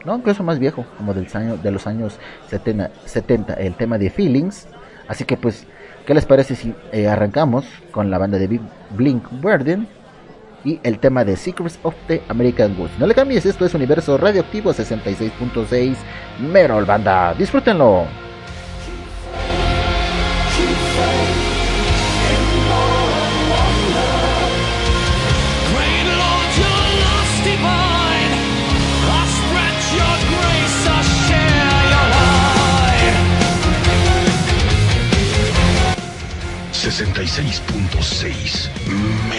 [0.06, 4.08] no incluso más viejo como del año de los años 70, 70 el tema de
[4.08, 4.68] feelings.
[5.08, 5.66] Así que pues
[6.06, 9.86] qué les parece si eh, arrancamos con la banda de Big Blink Burden
[10.64, 14.16] y el tema de Secrets of the American Woods no le cambies esto es universo
[14.16, 15.96] radioactivo 66.6
[16.40, 17.34] Merol banda.
[17.34, 18.25] Disfrútenlo
[36.96, 39.35] 66.6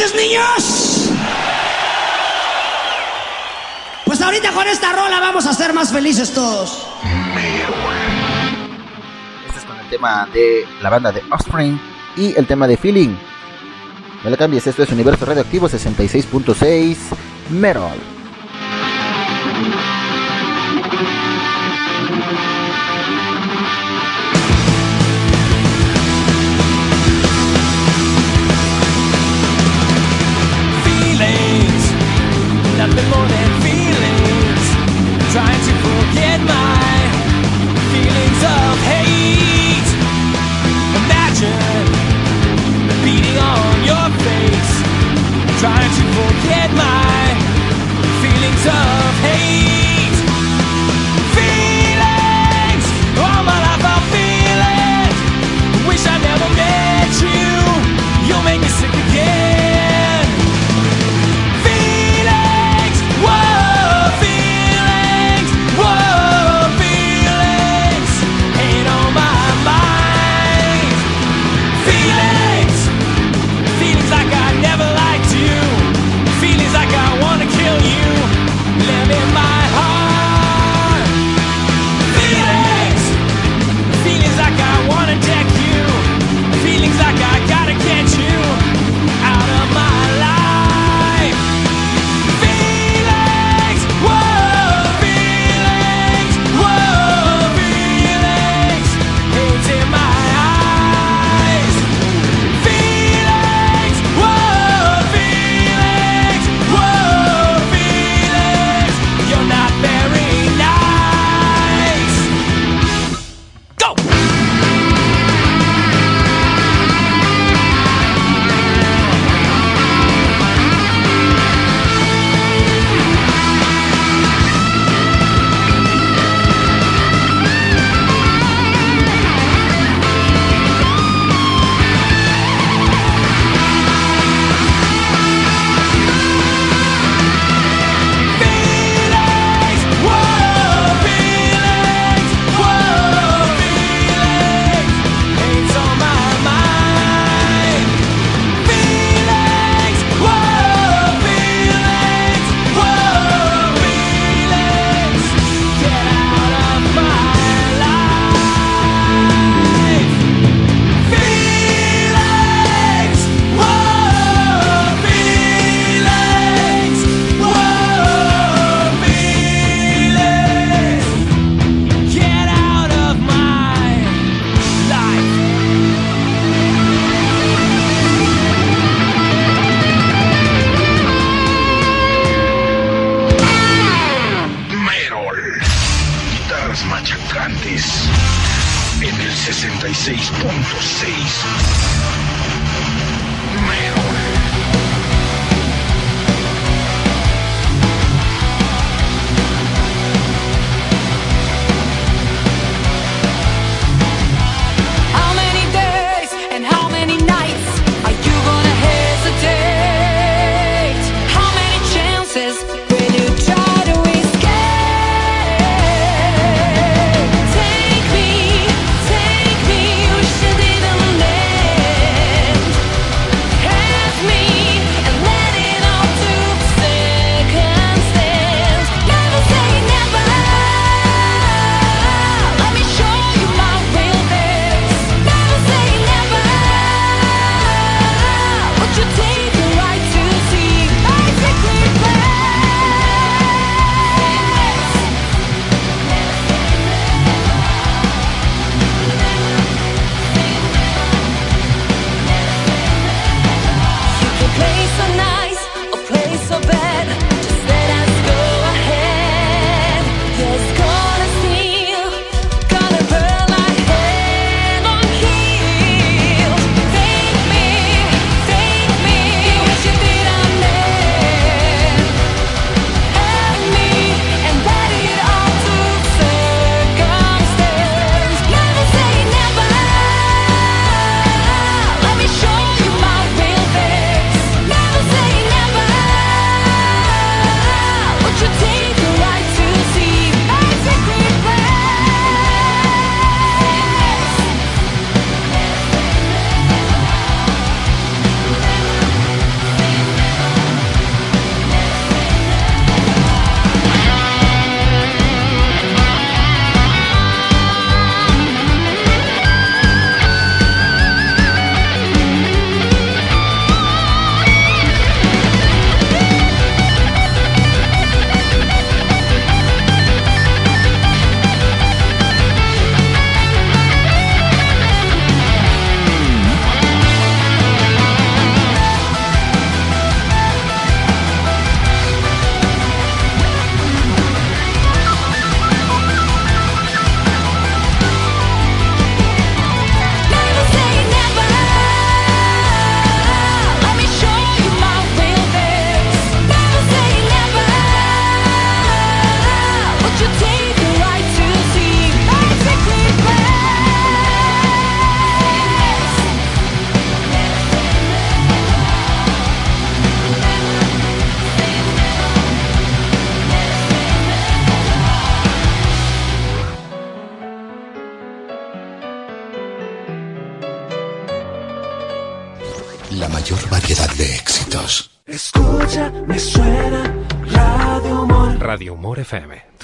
[0.00, 1.10] felices, niños?
[4.04, 6.86] Pues ahorita con esta rola vamos a ser más felices todos.
[9.46, 11.80] Este es con el tema de la banda de Offspring
[12.16, 13.14] y el tema de Feeling.
[14.24, 16.96] No le cambies, esto es Universo Radioactivo 66.6
[17.50, 18.19] Metal.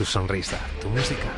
[0.07, 1.29] Sonrisa, tu música.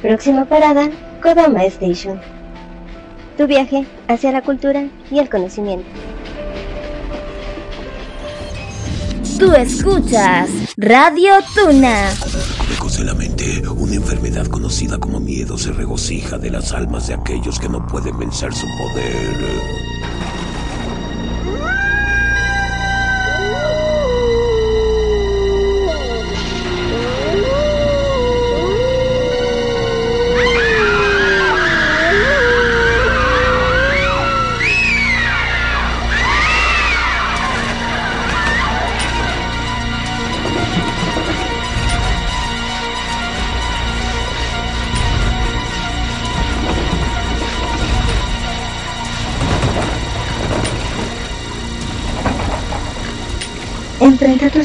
[0.00, 0.90] Próxima parada,
[1.22, 2.20] Kodama Station.
[3.36, 5.88] Tu viaje hacia la cultura y el conocimiento.
[9.38, 12.10] Tú escuchas Radio Tuna.
[13.92, 18.18] Una enfermedad conocida como miedo se regocija de las almas de aquellos que no pueden
[18.18, 20.01] vencer su poder.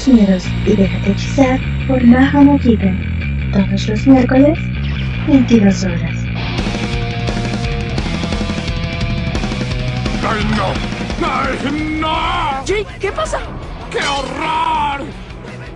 [0.08, 2.93] Y déjate hechizar por Naha Mojita.
[3.51, 4.58] Todos los miércoles,
[5.28, 6.16] 22 horas.
[10.24, 11.28] ¡Ay, no!
[11.28, 12.66] ¡Ay, no!
[12.66, 13.39] Jay, ¿qué pasa?
[13.91, 15.05] ¡Qué horror!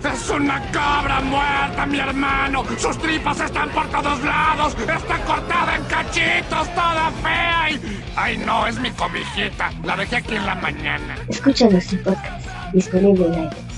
[0.02, 2.64] ¡Es una cabra muerta, mi hermano!
[2.78, 4.74] ¡Sus tripas están por todos lados!
[4.80, 7.70] ¡Está cortada en cachitos, toda fea!
[7.70, 7.80] Y...
[8.16, 8.66] ¡Ay, no!
[8.66, 9.70] Es mi cobijita.
[9.84, 11.16] La dejé aquí en la mañana.
[11.28, 12.46] Escúchanos en podcast.
[12.72, 13.71] Disponible en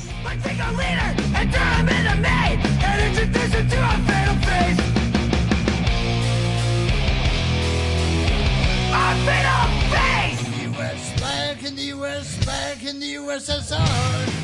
[12.04, 14.43] US back in the USSR.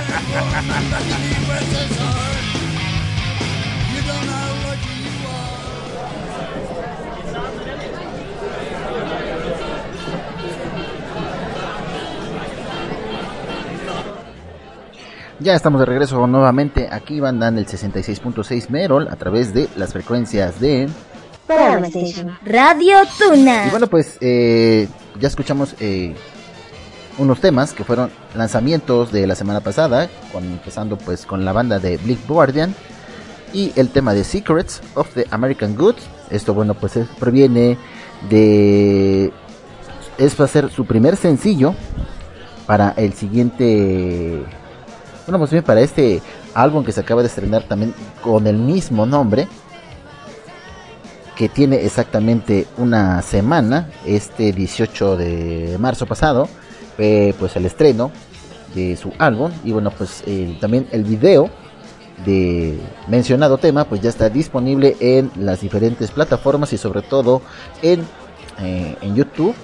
[15.41, 19.91] Ya estamos de regreso nuevamente aquí, banda en el 66.6 Merol a través de las
[19.91, 20.87] frecuencias de.
[22.45, 23.65] Radio Tuna.
[23.65, 24.87] Y bueno, pues eh,
[25.19, 26.13] ya escuchamos eh,
[27.17, 31.79] unos temas que fueron lanzamientos de la semana pasada, con, empezando pues con la banda
[31.79, 32.73] de Bleak Guardian
[33.53, 36.01] y el tema de Secrets of the American Goods.
[36.29, 37.77] Esto bueno pues es- proviene
[38.29, 39.31] de...
[40.17, 41.73] Es va a ser su primer sencillo
[42.65, 44.43] para el siguiente...
[45.25, 46.21] Bueno, pues bien, para este
[46.53, 47.93] álbum que se acaba de estrenar también
[48.23, 49.47] con el mismo nombre
[51.35, 56.47] que tiene exactamente una semana, este 18 de marzo pasado,
[57.39, 58.11] pues el estreno
[58.75, 59.51] de su álbum.
[59.63, 60.23] Y bueno pues
[60.59, 61.49] también el video
[62.25, 67.41] de mencionado tema pues ya está disponible en las diferentes plataformas y sobre todo
[67.81, 68.01] en,
[68.59, 69.55] eh, en YouTube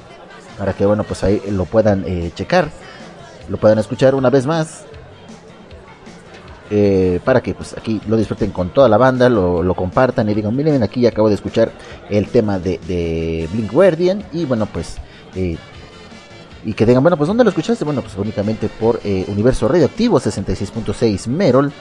[0.57, 2.69] para que bueno pues ahí lo puedan eh, checar,
[3.49, 4.85] lo puedan escuchar una vez más
[6.69, 10.33] eh, para que pues aquí lo disfruten con toda la banda, lo, lo compartan y
[10.33, 11.71] digan, miren, aquí ya acabo de escuchar
[12.09, 14.97] el tema de, Blink Guardian y bueno pues
[16.65, 17.85] y que digan, bueno pues ¿dónde lo escuchaste?
[17.85, 21.71] Bueno pues únicamente por eh, Universo Radioactivo 66.6 Merol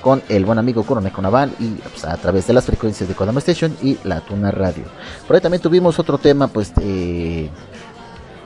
[0.00, 3.40] con el buen amigo Coronel Naval y pues, a través de las frecuencias de Kodama
[3.40, 4.84] Station y la Tuna Radio.
[5.26, 7.50] Por ahí también tuvimos otro tema pues de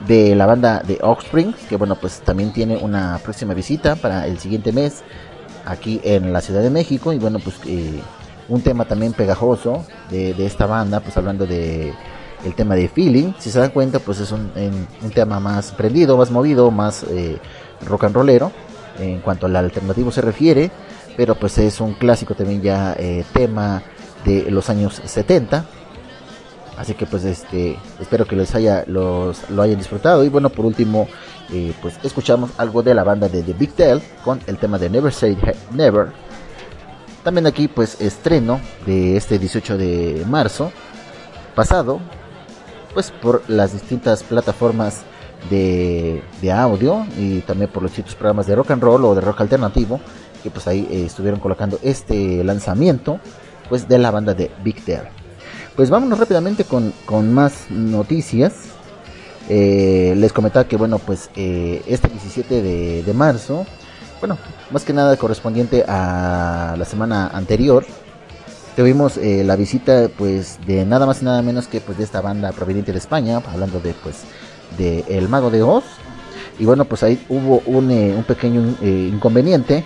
[0.07, 4.71] la banda de Offspring, que bueno pues también tiene una próxima visita para el siguiente
[4.71, 5.03] mes
[5.65, 8.01] aquí en la Ciudad de México y bueno pues eh,
[8.49, 11.93] un tema también pegajoso de esta banda pues hablando de
[12.45, 14.51] el tema de feeling si se dan cuenta pues es un,
[15.01, 17.37] un tema más prendido más movido más eh,
[17.85, 18.51] rock and rollero
[18.99, 20.71] en cuanto al alternativo se refiere
[21.17, 23.83] pero pues es un clásico también ya eh, tema
[24.25, 25.65] de los años 70
[26.77, 30.65] Así que pues este espero que les haya los lo hayan disfrutado y bueno por
[30.65, 31.07] último
[31.51, 34.89] eh, pues escuchamos algo de la banda de The Big Tell con el tema de
[34.89, 35.37] Never Say
[35.71, 36.07] Never.
[37.23, 40.71] También aquí pues estreno de este 18 de marzo
[41.53, 41.99] pasado
[42.93, 45.01] pues por las distintas plataformas
[45.49, 46.21] de,
[46.53, 49.99] audio y también por los distintos programas de rock and roll o de rock alternativo
[50.43, 53.19] que pues ahí eh, estuvieron colocando este lanzamiento
[53.69, 54.83] pues de la banda de Big.
[55.75, 58.53] Pues vámonos rápidamente con, con más noticias.
[59.49, 63.65] Eh, les comentaba que bueno pues eh, este 17 de, de marzo
[64.19, 64.37] bueno
[64.69, 67.83] más que nada correspondiente a la semana anterior
[68.75, 72.21] tuvimos eh, la visita pues de nada más y nada menos que pues de esta
[72.21, 74.23] banda proveniente de España hablando de pues
[74.77, 75.83] de El Mago de Oz.
[76.59, 79.83] Y bueno pues ahí hubo un, eh, un pequeño eh, inconveniente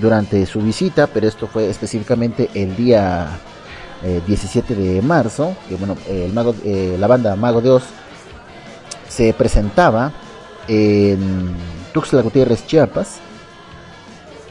[0.00, 3.38] durante su visita pero esto fue específicamente el día
[4.04, 7.84] eh, 17 de marzo que bueno el mago eh, la banda Mago de Oz
[9.08, 10.12] se presentaba
[10.66, 11.54] en
[11.92, 13.18] Tuxtla Gutiérrez Chiapas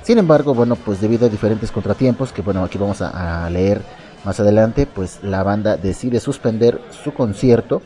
[0.03, 3.81] sin embargo, bueno, pues debido a diferentes contratiempos, que bueno, aquí vamos a, leer
[4.23, 7.81] más adelante, pues la banda decide suspender su concierto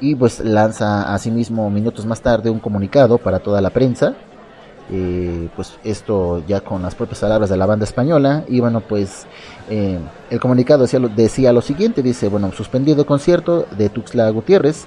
[0.00, 4.14] y pues lanza asimismo minutos más tarde un comunicado para toda la prensa.
[4.88, 9.26] Eh, pues esto ya con las propias palabras de la banda española y bueno pues
[9.68, 9.98] eh,
[10.30, 14.84] el comunicado decía lo, decía lo siguiente dice bueno suspendido el concierto de Tuxtla Gutiérrez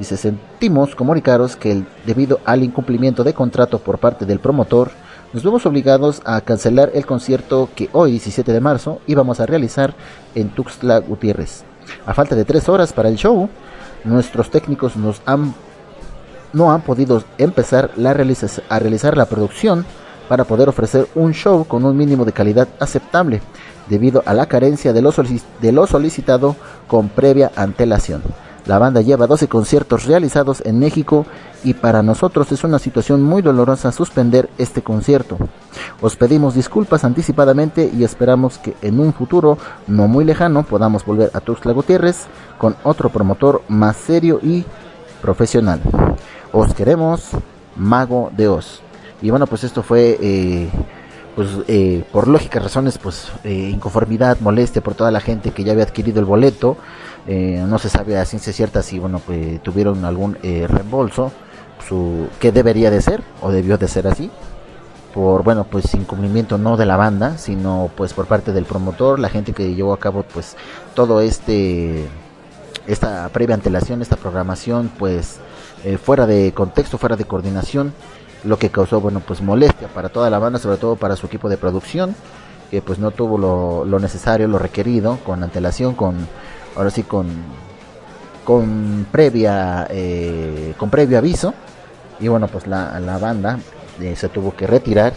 [0.00, 4.90] dice sentimos comunicaros que el, debido al incumplimiento de contrato por parte del promotor
[5.32, 9.94] nos vemos obligados a cancelar el concierto que hoy, 17 de marzo, íbamos a realizar
[10.34, 11.64] en Tuxtla Gutiérrez.
[12.06, 13.48] A falta de tres horas para el show,
[14.04, 17.90] nuestros técnicos no han podido empezar
[18.68, 19.84] a realizar la producción
[20.28, 23.40] para poder ofrecer un show con un mínimo de calidad aceptable,
[23.88, 25.02] debido a la carencia de
[25.60, 26.56] de lo solicitado
[26.88, 28.22] con previa antelación.
[28.66, 31.24] La banda lleva 12 conciertos realizados en México
[31.62, 35.38] y para nosotros es una situación muy dolorosa suspender este concierto.
[36.00, 39.56] Os pedimos disculpas anticipadamente y esperamos que en un futuro
[39.86, 42.26] no muy lejano podamos volver a Tuxtla Gutiérrez
[42.58, 44.64] con otro promotor más serio y
[45.22, 45.80] profesional.
[46.52, 47.30] Os queremos,
[47.76, 48.80] Mago de Oz.
[49.22, 50.18] Y bueno, pues esto fue...
[50.20, 50.70] Eh,
[51.36, 55.72] pues eh, por lógicas razones, pues eh, inconformidad, molestia por toda la gente que ya
[55.72, 56.78] había adquirido el boleto,
[57.28, 61.32] eh, no se sabe a ciencia cierta si bueno pues tuvieron algún eh, reembolso
[61.88, 64.30] su que debería de ser o debió de ser así
[65.12, 69.28] por bueno pues incumplimiento no de la banda sino pues por parte del promotor la
[69.28, 70.56] gente que llevó a cabo pues
[70.94, 72.06] todo este
[72.86, 75.38] esta previa antelación esta programación pues
[75.84, 77.92] eh, fuera de contexto fuera de coordinación
[78.44, 81.48] lo que causó bueno pues molestia para toda la banda sobre todo para su equipo
[81.48, 82.14] de producción
[82.70, 86.28] que pues no tuvo lo, lo necesario lo requerido con antelación con
[86.76, 87.28] ahora sí con
[88.44, 91.54] con previa eh, con previo aviso.
[92.20, 93.58] Y bueno pues la, la banda
[94.00, 95.12] eh, se tuvo que retirar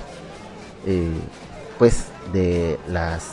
[0.85, 1.11] eh,
[1.77, 3.23] pues de las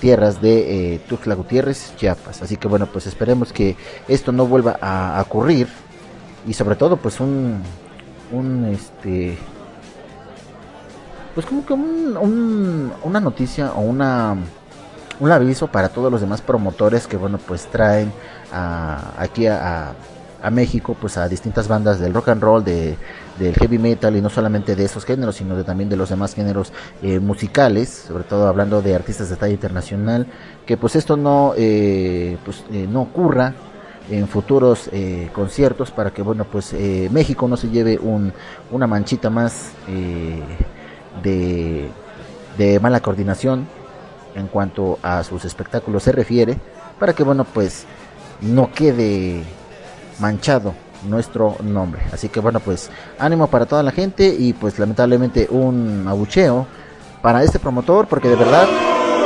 [0.00, 2.42] tierras de Tuxtla Gutiérrez Chiapas.
[2.42, 3.76] Así que bueno pues esperemos que
[4.08, 5.68] esto no vuelva a, a ocurrir.
[6.46, 7.62] Y sobre todo pues un
[8.32, 9.38] un este
[11.34, 14.36] pues como que un, un, una noticia o una
[15.20, 18.12] un aviso para todos los demás promotores que bueno pues traen
[18.52, 19.94] a, aquí a,
[20.42, 22.96] a, México pues a distintas bandas del rock and roll de,
[23.38, 26.34] del heavy metal y no solamente de esos géneros sino de, también de los demás
[26.34, 30.26] géneros eh, musicales sobre todo hablando de artistas de talla internacional
[30.66, 33.54] que pues esto no eh, pues eh, no ocurra
[34.10, 38.32] en futuros eh, conciertos para que bueno pues eh, México no se lleve un,
[38.70, 40.42] una manchita más eh,
[41.22, 41.88] de,
[42.56, 43.66] de mala coordinación
[44.36, 46.56] en cuanto a sus espectáculos se refiere
[47.00, 47.84] para que bueno pues
[48.42, 49.42] no quede
[50.18, 50.74] manchado
[51.08, 52.02] nuestro nombre.
[52.12, 56.66] Así que bueno pues ánimo para toda la gente y pues lamentablemente un abucheo
[57.22, 58.66] para este promotor porque de verdad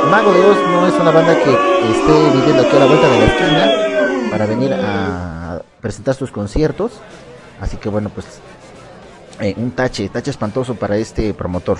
[0.09, 3.19] Mago de Oz no es una banda que esté viviendo aquí a la vuelta de
[3.19, 6.93] la esquina para venir a presentar sus conciertos.
[7.59, 8.25] Así que bueno pues
[9.39, 11.77] eh, un tache tache espantoso para este promotor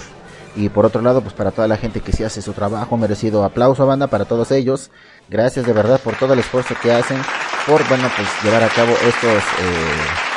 [0.55, 3.43] y por otro lado pues para toda la gente que sí hace su trabajo merecido
[3.43, 4.91] aplauso banda para todos ellos.
[5.29, 7.21] Gracias de verdad por todo el esfuerzo que hacen
[7.67, 10.31] por bueno pues llevar a cabo estos eh,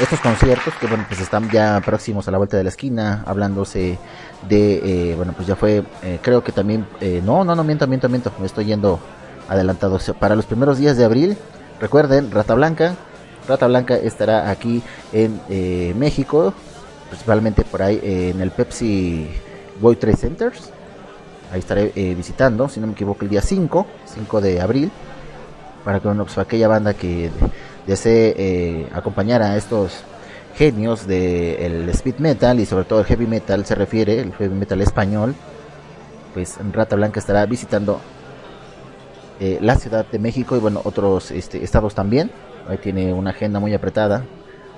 [0.00, 3.98] estos conciertos que bueno pues están ya próximos a la vuelta de la esquina hablándose
[4.48, 7.86] de eh, bueno pues ya fue eh, creo que también eh, no no no miento
[7.86, 8.98] miento miento me estoy yendo
[9.48, 9.98] adelantado.
[10.18, 11.36] Para los primeros días de abril
[11.80, 12.94] recuerden Rata Blanca
[13.46, 15.40] Rata Blanca estará aquí en
[15.98, 16.54] México
[17.12, 19.28] principalmente por ahí eh, en el Pepsi
[19.82, 20.70] World Trade Centers
[21.52, 24.90] ahí estaré eh, visitando si no me equivoco el día 5 5 de abril
[25.84, 27.30] para que bueno, pues, aquella banda que
[27.86, 30.04] desee eh, acompañar a estos
[30.54, 34.54] genios del de speed metal y sobre todo el heavy metal se refiere, el heavy
[34.54, 35.34] metal español,
[36.32, 38.00] pues Rata Blanca estará visitando
[39.40, 42.30] eh, la Ciudad de México y bueno, otros este, estados también.
[42.68, 44.24] ahí tiene una agenda muy apretada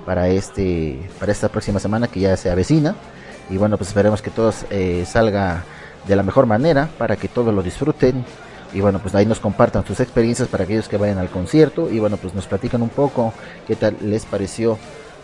[0.05, 2.95] para este para esta próxima semana que ya se avecina.
[3.51, 5.65] Y bueno pues esperemos que todo eh, salga
[6.07, 8.25] de la mejor manera para que todos lo disfruten.
[8.73, 11.91] Y bueno pues ahí nos compartan sus experiencias para aquellos que vayan al concierto.
[11.91, 13.33] Y bueno pues nos platican un poco
[13.67, 14.79] qué tal les pareció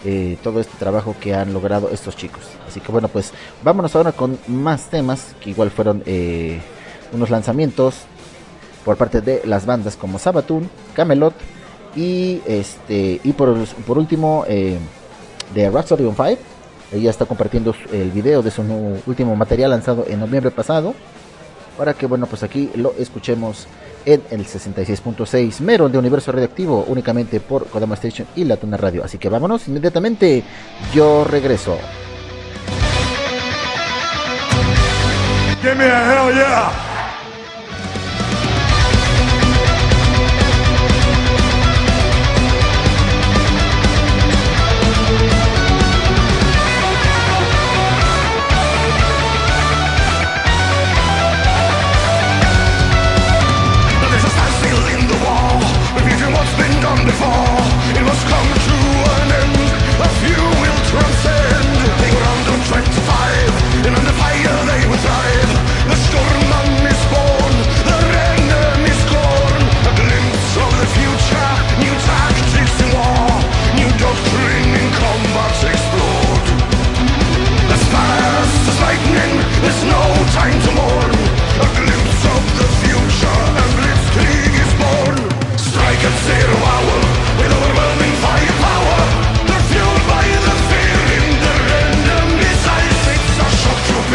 [0.04, 2.42] eh, todo este trabajo que han logrado estos chicos.
[2.68, 6.60] Así que bueno pues vámonos ahora con más temas que igual fueron eh,
[7.12, 7.96] unos lanzamientos
[8.84, 11.34] por parte de las bandas como Sabatun, Camelot
[11.96, 13.54] y este y por,
[13.86, 14.78] por último eh,
[15.54, 16.38] de Rhapsody on 5
[16.92, 20.94] ella está compartiendo el video de su nu- último material lanzado en noviembre pasado
[21.76, 23.66] para que bueno pues aquí lo escuchemos
[24.04, 29.04] en el 66.6 mero de Universo Radioactivo únicamente por Kodama Station y La Tuna Radio
[29.04, 30.42] así que vámonos inmediatamente
[30.94, 31.76] yo regreso
[36.46, 36.89] a!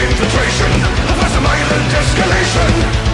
[0.04, 0.72] infiltration
[1.08, 3.05] Of a Island escalation.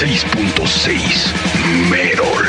[0.00, 2.46] 96.6 Merol.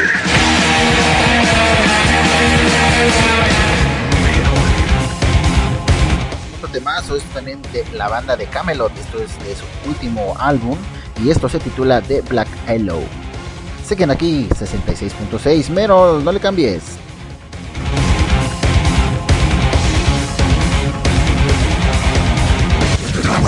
[6.55, 10.77] Otro temazo es también de la banda de Camelot, esto es de su último álbum
[11.21, 13.01] y esto se titula The Black Hello.
[13.85, 16.83] Siguen aquí 66.6 Merol, no le cambies.
[23.25, 23.39] La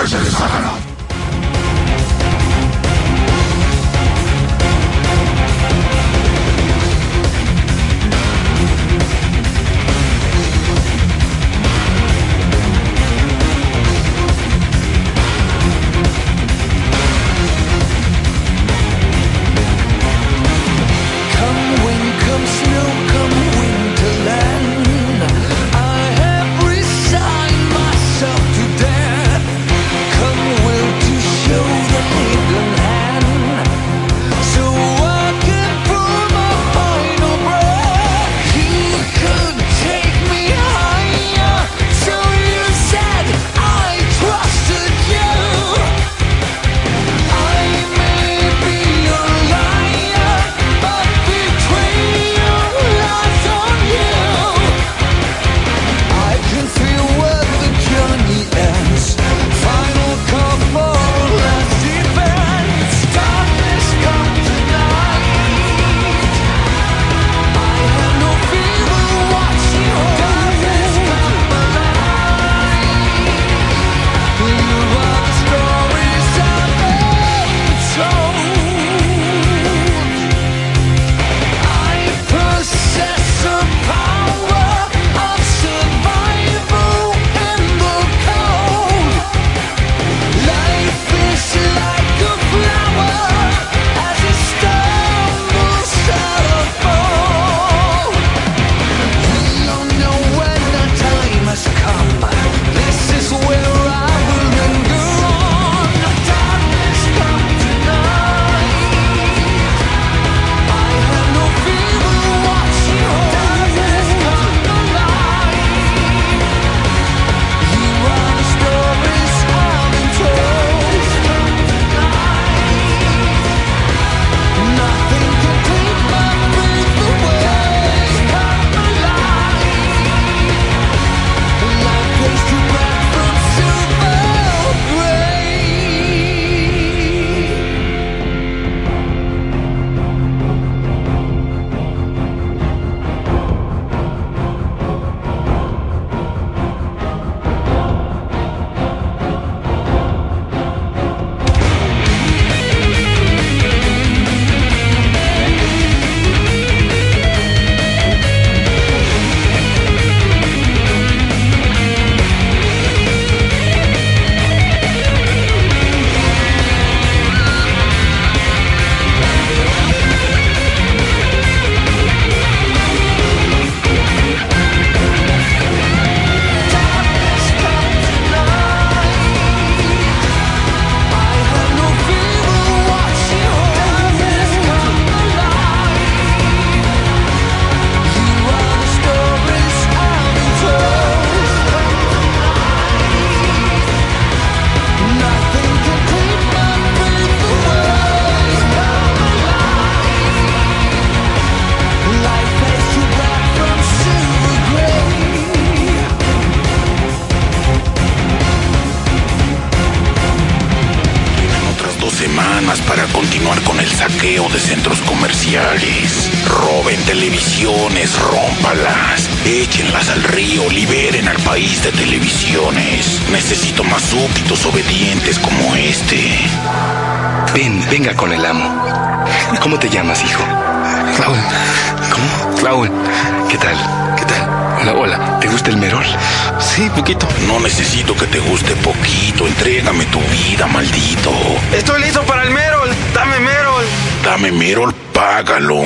[238.94, 241.30] loquito, entrégame tu vida, maldito.
[241.72, 243.84] Estoy listo para el Merol, dame Merol.
[244.24, 245.82] Dame Merol, págalo.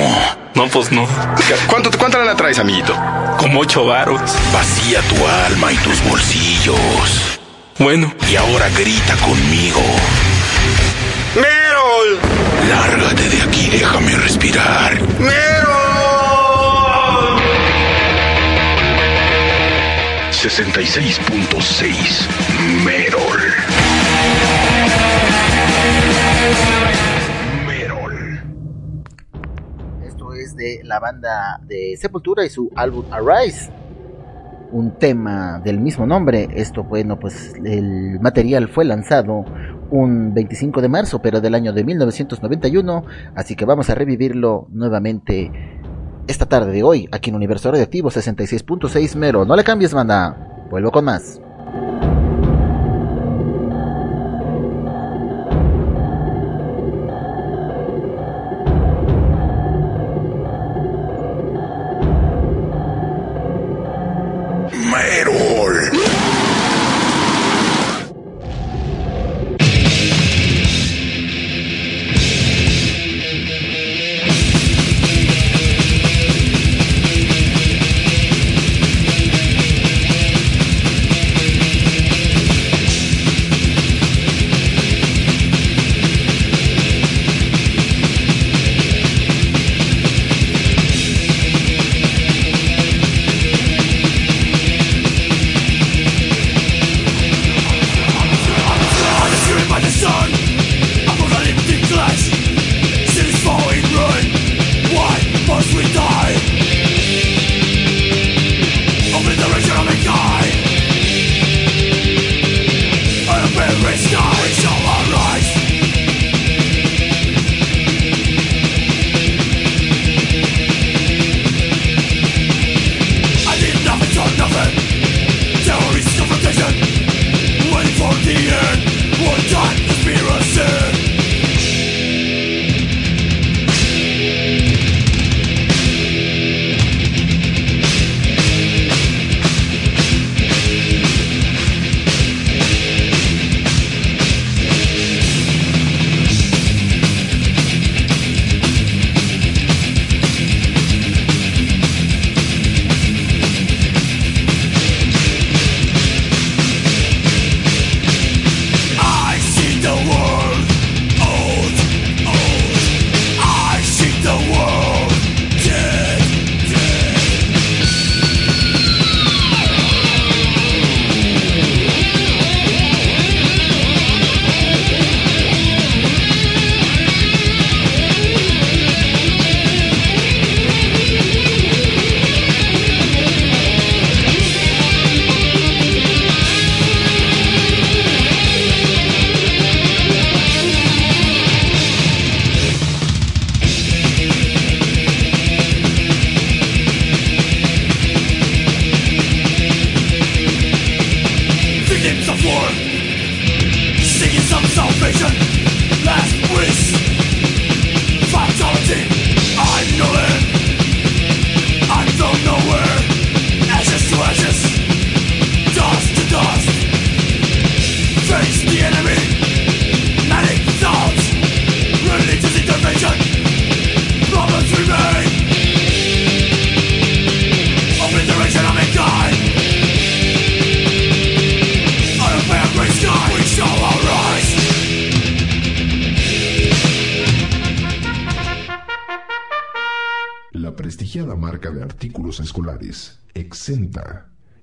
[0.55, 1.07] No, pues no.
[1.67, 2.93] ¿Cuánto, ¿Cuánta lana traes, amiguito?
[3.37, 4.21] Como ocho varos.
[4.53, 5.15] Vacía tu
[5.45, 7.39] alma y tus bolsillos.
[7.77, 8.13] Bueno.
[8.29, 9.81] Y ahora grita conmigo.
[11.35, 12.19] ¡Merol!
[12.69, 14.99] Lárgate de aquí, déjame respirar.
[15.19, 15.68] ¡Merol!
[20.39, 23.39] 66.6 Merol.
[27.67, 28.39] Merol.
[30.07, 33.69] Esto es de la banda de Sepultura y su álbum Arise.
[34.71, 36.47] Un tema del mismo nombre.
[36.55, 39.43] Esto, bueno, pues el material fue lanzado
[39.91, 43.03] un 25 de marzo, pero del año de 1991.
[43.35, 45.51] Así que vamos a revivirlo nuevamente
[46.29, 49.45] esta tarde de hoy, aquí en Universo Radioactivo 66.6 Mero.
[49.45, 50.37] No le cambies, banda.
[50.69, 51.41] Vuelvo con más.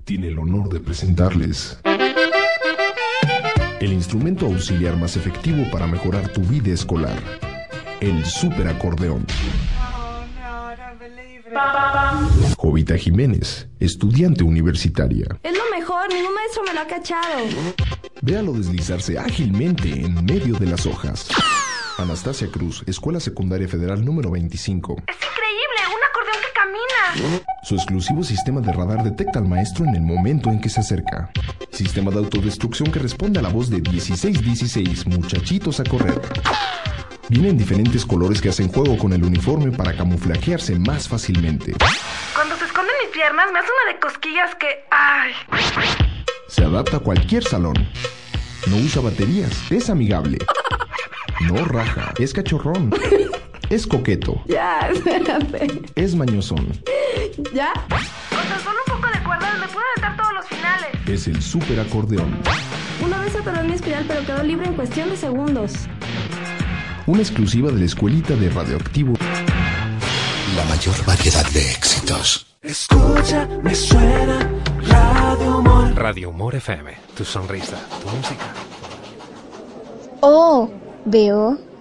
[0.04, 1.78] Tiene el honor de presentarles
[3.80, 7.16] el instrumento auxiliar más efectivo para mejorar tu vida escolar,
[8.00, 9.24] el superacordeón.
[12.56, 15.26] Jovita Jiménez, estudiante universitaria.
[15.42, 17.44] Es lo mejor, ningún maestro me lo ha cachado.
[18.22, 21.28] Véalo deslizarse ágilmente en medio de las hojas.
[21.98, 24.96] Anastasia Cruz, Escuela Secundaria Federal número 25.
[27.62, 31.30] Su exclusivo sistema de radar detecta al maestro en el momento en que se acerca.
[31.72, 36.20] Sistema de autodestrucción que responde a la voz de 1616, muchachitos a correr.
[37.28, 41.74] Viene en diferentes colores que hacen juego con el uniforme para camuflajearse más fácilmente.
[42.34, 44.84] Cuando se esconden mis piernas me hace una de cosquillas que...
[44.90, 45.32] ¡Ay!
[46.48, 47.74] Se adapta a cualquier salón.
[48.68, 50.38] No usa baterías, es amigable.
[51.40, 52.90] No raja, es cachorrón.
[53.70, 55.82] Es coqueto, Ya, espérate.
[55.96, 56.66] es mañosón.
[57.52, 57.72] ¿Ya?
[58.62, 60.88] Solo un poco de cuerda me puedo aventar todos los finales.
[61.08, 62.38] Es el superacordeón.
[63.04, 65.72] Una vez atoró en mi espiral, pero quedó libre en cuestión de segundos.
[67.06, 69.14] Una exclusiva de la escuelita de radioactivo.
[70.56, 72.46] La mayor variedad de éxitos.
[72.62, 74.48] Escucha, me suena
[74.88, 75.94] Radio Humor.
[75.94, 78.44] Radio Humor FM, tu sonrisa, tu música.
[80.20, 80.70] Oh,
[81.04, 81.58] veo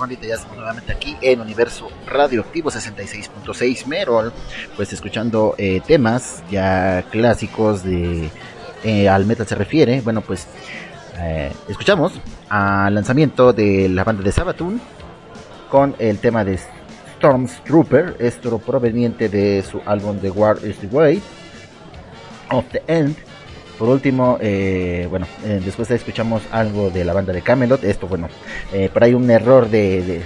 [0.00, 4.32] Bandita, ya estamos nuevamente aquí en Universo Radioactivo 66.6 Merol,
[4.74, 8.30] pues escuchando eh, temas ya clásicos de
[8.82, 10.00] eh, al metal se refiere.
[10.00, 10.46] Bueno, pues
[11.18, 12.14] eh, escuchamos
[12.48, 14.80] al lanzamiento de la banda de Sabaton
[15.68, 16.58] con el tema de
[17.16, 21.22] Stormtrooper, esto proveniente de su álbum The War is the Way
[22.50, 23.29] of the End.
[23.80, 27.82] Por último, eh, bueno, eh, después escuchamos algo de la banda de Camelot.
[27.82, 28.28] Esto, bueno,
[28.74, 30.22] eh, por ahí un error de, de,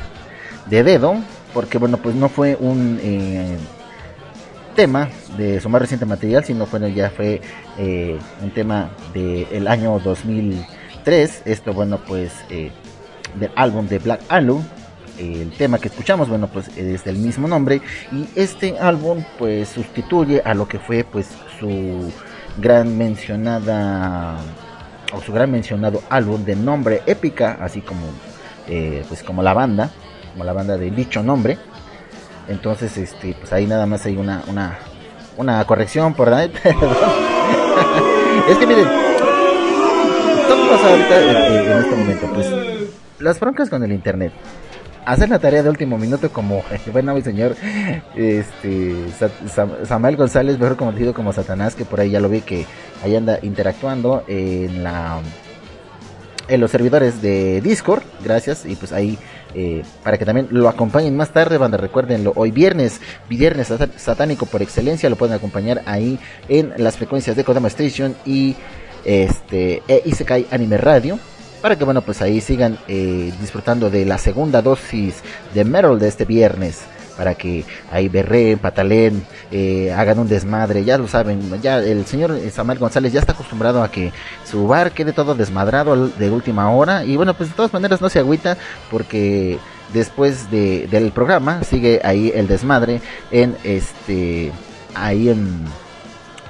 [0.67, 1.15] de dedo,
[1.53, 3.57] porque bueno, pues no fue un eh,
[4.75, 5.09] tema
[5.39, 7.41] de su más reciente material, sino bueno, ya fue
[8.43, 11.43] un tema del año 2003.
[11.45, 14.65] Esto, bueno, pues del álbum de Black Alu.
[15.17, 17.83] El tema que escuchamos, bueno, pues es del mismo nombre.
[18.11, 21.29] Y este álbum, pues sustituye a lo que fue, pues
[21.61, 22.11] su
[22.59, 24.37] gran mencionada
[25.13, 28.07] o su gran mencionado álbum de nombre épica, así como
[28.69, 29.91] eh, pues como la banda,
[30.33, 31.59] como la banda de dicho nombre.
[32.49, 34.79] Entonces, este, pues ahí nada más hay una una,
[35.37, 36.53] una corrección por ahí.
[38.49, 38.89] es que miren,
[40.69, 42.27] pasa ahorita eh, eh, en este momento?
[42.35, 42.51] Pues
[43.19, 44.33] las broncas con el internet.
[45.07, 46.63] Hacer la tarea de último minuto como,
[46.93, 47.57] bueno, mi señor,
[48.17, 52.41] este, Sa- Sa- Samuel González, mejor conocido como Satanás, que por ahí ya lo vi
[52.41, 52.65] que
[53.03, 55.21] ahí anda interactuando en la
[56.47, 59.19] en los servidores de Discord, gracias, y pues ahí
[59.55, 63.01] eh, para que también lo acompañen más tarde, banda, recuérdenlo, hoy viernes,
[63.31, 66.19] viernes sat- satánico por excelencia, lo pueden acompañar ahí
[66.51, 68.57] en las frecuencias de Kodama Station y
[69.07, 71.19] este e Isekai Anime Radio,
[71.65, 75.23] para que bueno, pues ahí sigan eh, disfrutando de la segunda dosis
[75.55, 76.83] de Metal de este viernes.
[77.17, 82.39] Para que ahí berreen, patalen, eh, hagan un desmadre, ya lo saben, ya el señor
[82.53, 84.13] Samuel González ya está acostumbrado a que
[84.45, 87.03] su bar quede todo desmadrado de última hora.
[87.03, 88.59] Y bueno, pues de todas maneras no se agüita
[88.91, 89.59] porque
[89.95, 93.01] después de, del programa sigue ahí el desmadre
[93.31, 94.53] en este,
[94.95, 95.65] ahí en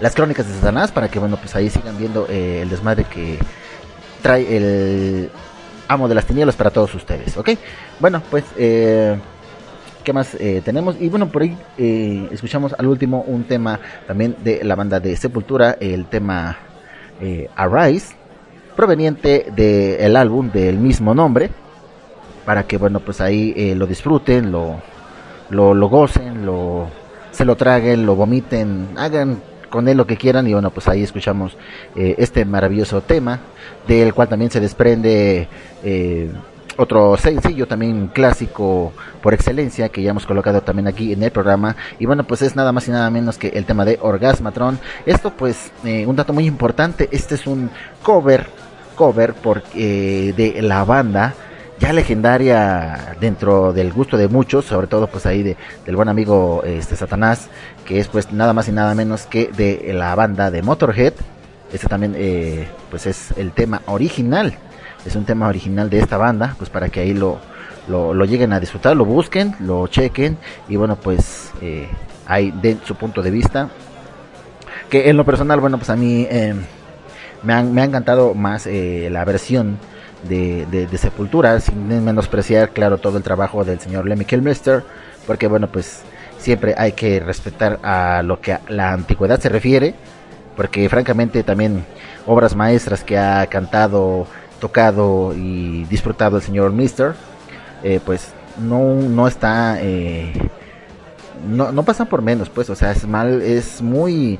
[0.00, 3.38] las crónicas de Satanás para que bueno, pues ahí sigan viendo eh, el desmadre que
[4.24, 5.30] trae el
[5.86, 7.50] amo de las tinieblas para todos ustedes, ¿ok?
[8.00, 9.18] Bueno, pues, eh,
[10.02, 10.96] ¿qué más eh, tenemos?
[10.98, 15.14] Y bueno, por ahí eh, escuchamos al último un tema también de la banda de
[15.14, 16.56] Sepultura, el tema
[17.20, 18.16] eh, Arise,
[18.74, 21.50] proveniente del álbum del mismo nombre,
[22.46, 24.80] para que bueno, pues ahí lo disfruten, lo,
[25.50, 26.88] lo, lo gocen, lo,
[27.30, 29.42] se lo traguen, lo vomiten, hagan
[29.74, 31.56] con él lo que quieran y bueno, pues ahí escuchamos
[31.96, 33.40] eh, este maravilloso tema,
[33.88, 35.48] del cual también se desprende
[35.82, 36.30] eh,
[36.76, 41.74] otro sencillo también clásico por excelencia que ya hemos colocado también aquí en el programa.
[41.98, 44.78] Y bueno pues es nada más y nada menos que el tema de Orgasmatron.
[45.06, 47.68] Esto pues eh, un dato muy importante este es un
[48.04, 48.46] cover
[48.94, 51.34] cover por, eh, de la banda
[51.84, 56.62] ya legendaria dentro del gusto de muchos, sobre todo pues ahí de, del buen amigo
[56.64, 57.48] este Satanás,
[57.84, 61.12] que es pues nada más y nada menos que de la banda de Motorhead.
[61.72, 64.54] Este también eh, pues es el tema original,
[65.04, 67.38] es un tema original de esta banda, pues para que ahí lo,
[67.86, 70.38] lo, lleguen a disfrutar, lo busquen, lo chequen
[70.70, 71.86] y bueno pues eh,
[72.26, 73.68] ahí den su punto de vista.
[74.88, 76.54] Que en lo personal, bueno pues a mí eh,
[77.42, 79.78] me, han, me ha encantado más la versión
[80.28, 84.82] de, de, Sepultura, sin menospreciar, claro, todo el trabajo del señor Lemmy Kilmister,
[85.26, 86.02] porque bueno, pues
[86.38, 89.94] siempre hay que respetar a lo que a la antigüedad se refiere,
[90.56, 91.84] porque francamente también
[92.26, 94.26] obras maestras que ha cantado,
[94.60, 97.14] tocado y disfrutado el señor Mister,
[97.82, 100.32] eh, pues no, no está, eh,
[101.48, 104.38] no, no pasan por menos, pues, o sea, es mal, es muy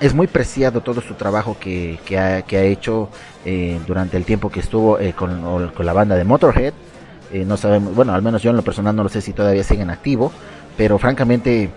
[0.00, 3.08] es muy preciado todo su trabajo que, que, ha, que ha hecho
[3.44, 6.74] eh, durante el tiempo que estuvo eh, con, con la banda de Motorhead.
[7.32, 9.64] Eh, no sabemos, bueno, al menos yo en lo personal no lo sé si todavía
[9.64, 10.32] siguen activo,
[10.76, 11.70] pero francamente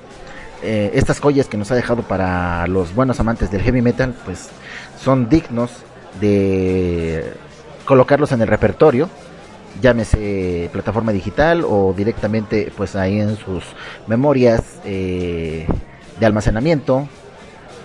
[0.64, 4.50] estas joyas que nos ha dejado para los buenos amantes del heavy metal, pues
[5.00, 5.70] son dignos
[6.20, 7.32] de
[7.86, 9.08] colocarlos en el repertorio,
[9.84, 13.64] llámese plataforma digital o directamente pues ahí en sus
[14.08, 15.68] memorias de
[16.24, 17.08] almacenamiento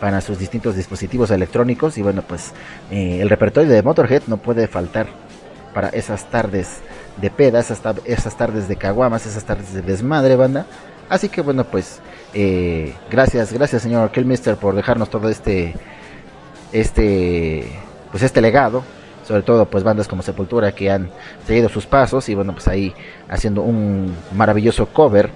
[0.03, 2.53] para sus distintos dispositivos electrónicos y bueno pues
[2.91, 5.07] eh, el repertorio de Motorhead no puede faltar
[5.73, 6.81] para esas tardes
[7.21, 10.67] de pedas, esas, esas tardes de caguamas, esas tardes de desmadre banda.
[11.09, 12.01] Así que bueno pues
[12.35, 15.77] eh, gracias gracias señor Killmister por dejarnos todo este
[16.73, 17.69] este
[18.11, 18.83] pues este legado.
[19.25, 21.11] Sobre todo pues bandas como Sepultura que han
[21.47, 22.93] seguido sus pasos y bueno pues ahí
[23.29, 25.31] haciendo un maravilloso cover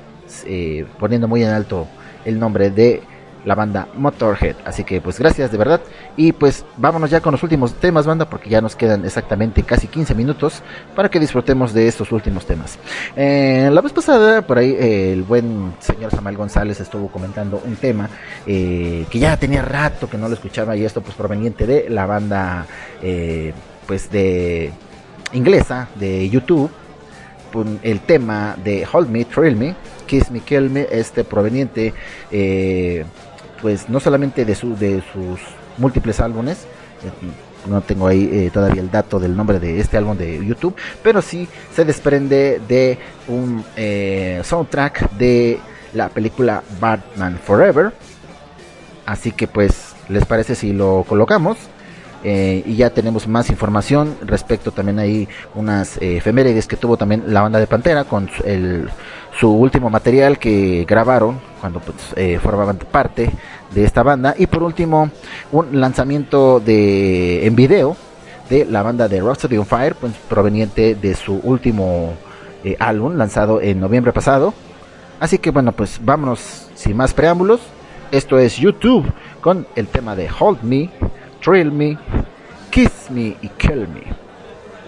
[0.44, 1.86] eh, poniendo muy en alto
[2.24, 3.04] el nombre de
[3.46, 4.56] la banda Motorhead.
[4.66, 5.80] Así que pues gracias de verdad.
[6.16, 9.86] Y pues vámonos ya con los últimos temas banda porque ya nos quedan exactamente casi
[9.86, 10.62] 15 minutos
[10.94, 12.78] para que disfrutemos de estos últimos temas.
[13.14, 18.10] Eh, la vez pasada por ahí el buen señor Samuel González estuvo comentando un tema
[18.46, 22.04] eh, que ya tenía rato que no lo escuchaba y esto pues proveniente de la
[22.04, 22.66] banda
[23.00, 23.54] eh,
[23.86, 24.72] pues de
[25.32, 26.70] inglesa de YouTube.
[27.82, 29.74] El tema de Hold Me, Thrill Me,
[30.06, 31.94] Kiss Me, Kill Me, este proveniente
[32.30, 33.02] eh,
[33.60, 35.40] pues no solamente de, de sus
[35.78, 36.66] múltiples álbumes,
[37.02, 37.10] eh,
[37.68, 41.20] no tengo ahí eh, todavía el dato del nombre de este álbum de YouTube, pero
[41.20, 45.58] sí se desprende de un eh, soundtrack de
[45.92, 47.92] la película Batman Forever.
[49.04, 51.56] Así que pues, ¿les parece si lo colocamos?
[52.28, 57.22] Eh, y ya tenemos más información respecto también ahí unas eh, efemérides que tuvo también
[57.28, 58.88] la banda de Pantera con el-
[59.38, 63.30] su último material que grabaron cuando pues, eh, formaban parte
[63.72, 64.34] de esta banda.
[64.36, 65.08] Y por último
[65.52, 67.96] un lanzamiento de en video
[68.50, 72.14] de la banda de Rhapsody on Fire pues, proveniente de su último
[72.80, 74.52] álbum lanzado en noviembre pasado.
[75.20, 77.60] Así que bueno pues vámonos sin más preámbulos.
[78.10, 79.06] Esto es YouTube
[79.40, 80.90] con el tema de Hold Me,
[81.46, 81.96] Thrill Me,
[82.72, 84.02] Kiss Me y Kill Me.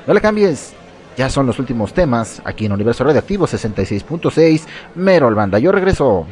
[0.09, 0.75] No le cambies,
[1.17, 4.63] ya son los últimos temas aquí en Universo Radioactivo 66.6,
[4.97, 5.61] Mero al banda.
[5.61, 6.27] Yo regreso.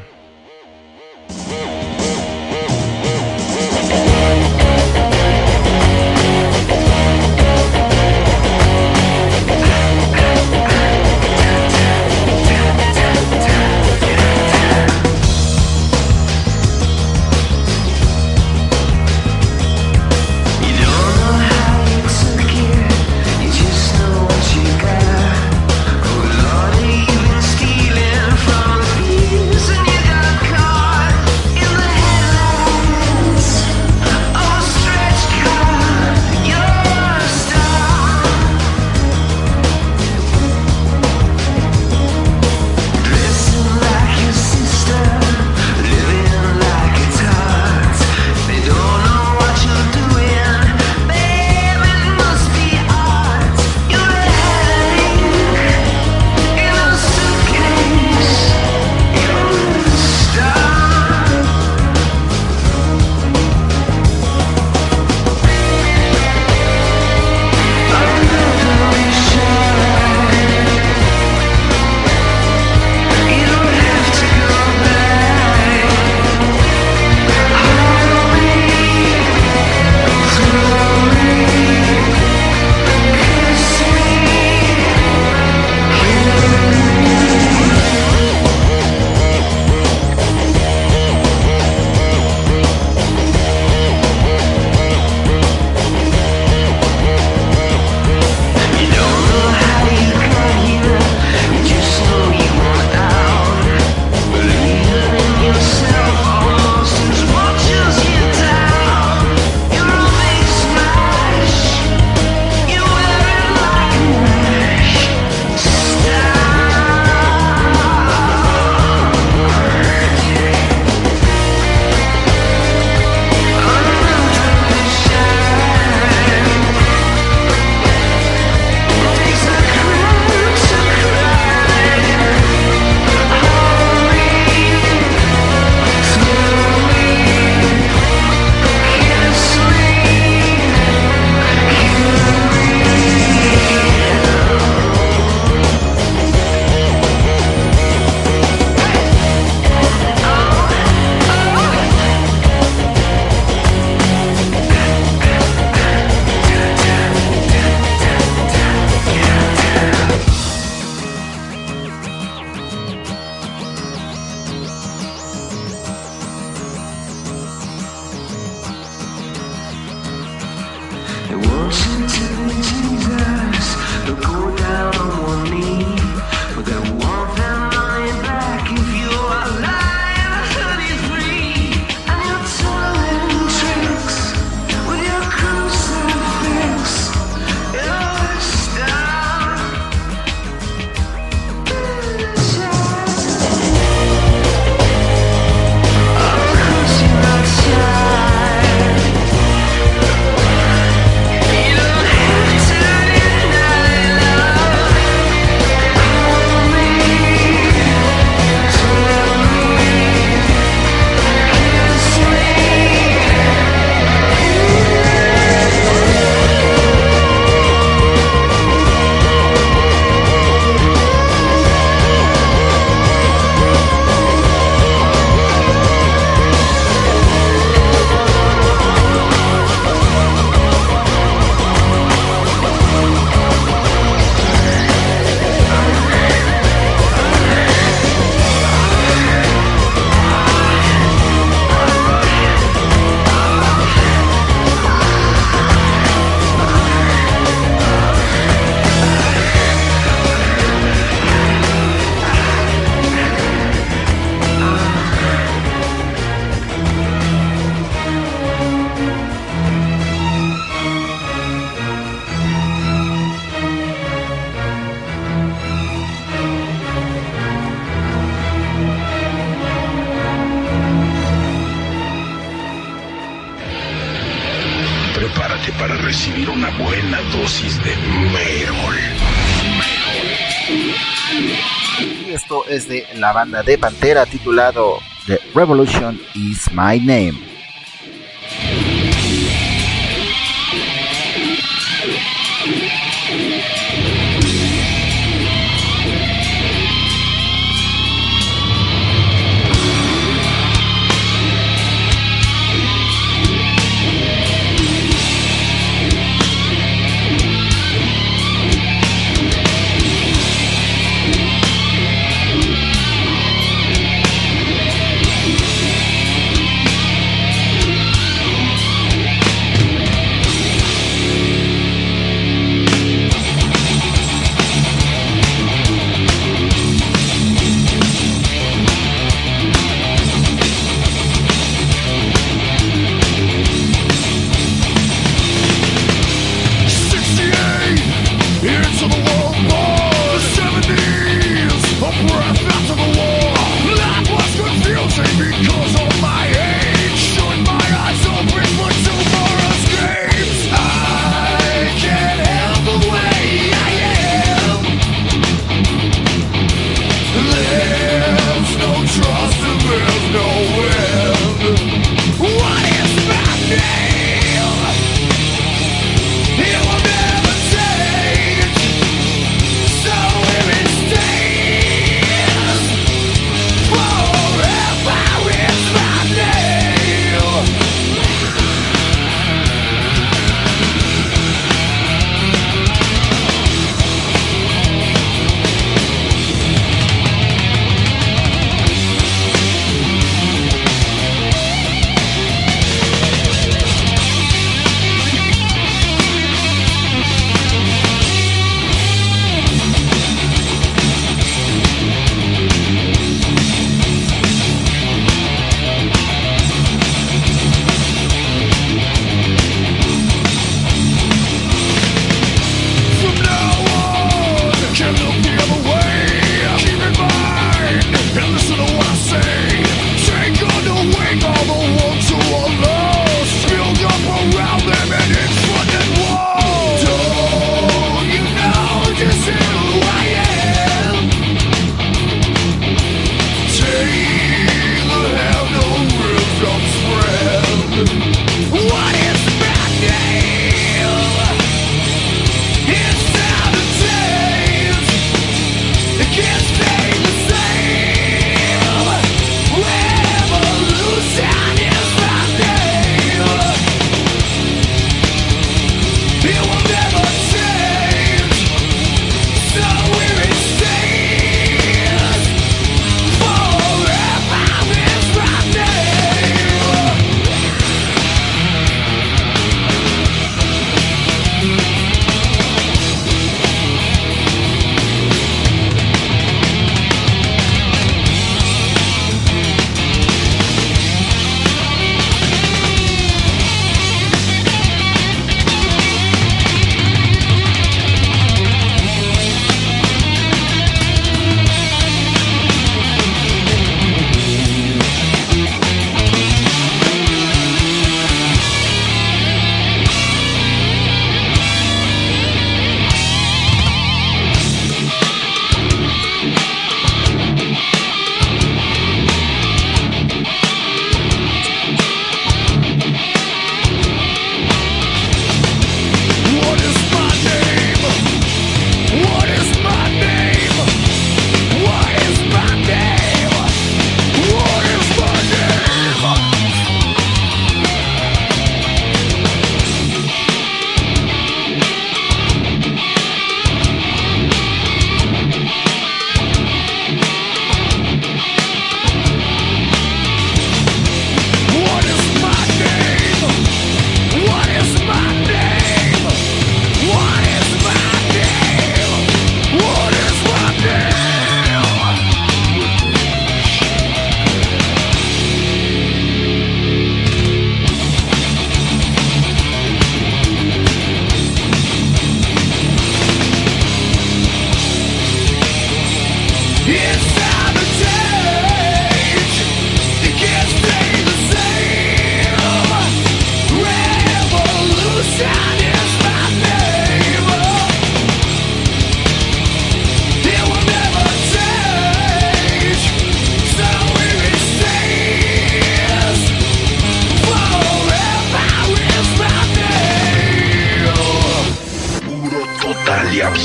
[283.64, 287.45] de Pantera titulado The Revolution is My Name.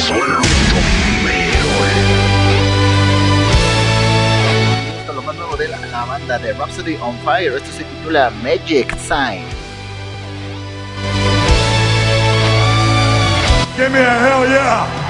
[0.01, 0.77] absoluto
[1.29, 1.91] héroe.
[4.97, 7.55] Esto es lo más nuevo de la, la banda de Rhapsody on Fire.
[7.55, 9.45] Esto se titula Magic Sign.
[13.77, 15.00] Give me a hell yeah!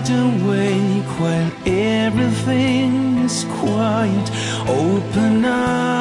[0.00, 4.30] right awake while everything is quiet.
[4.68, 5.99] Open up.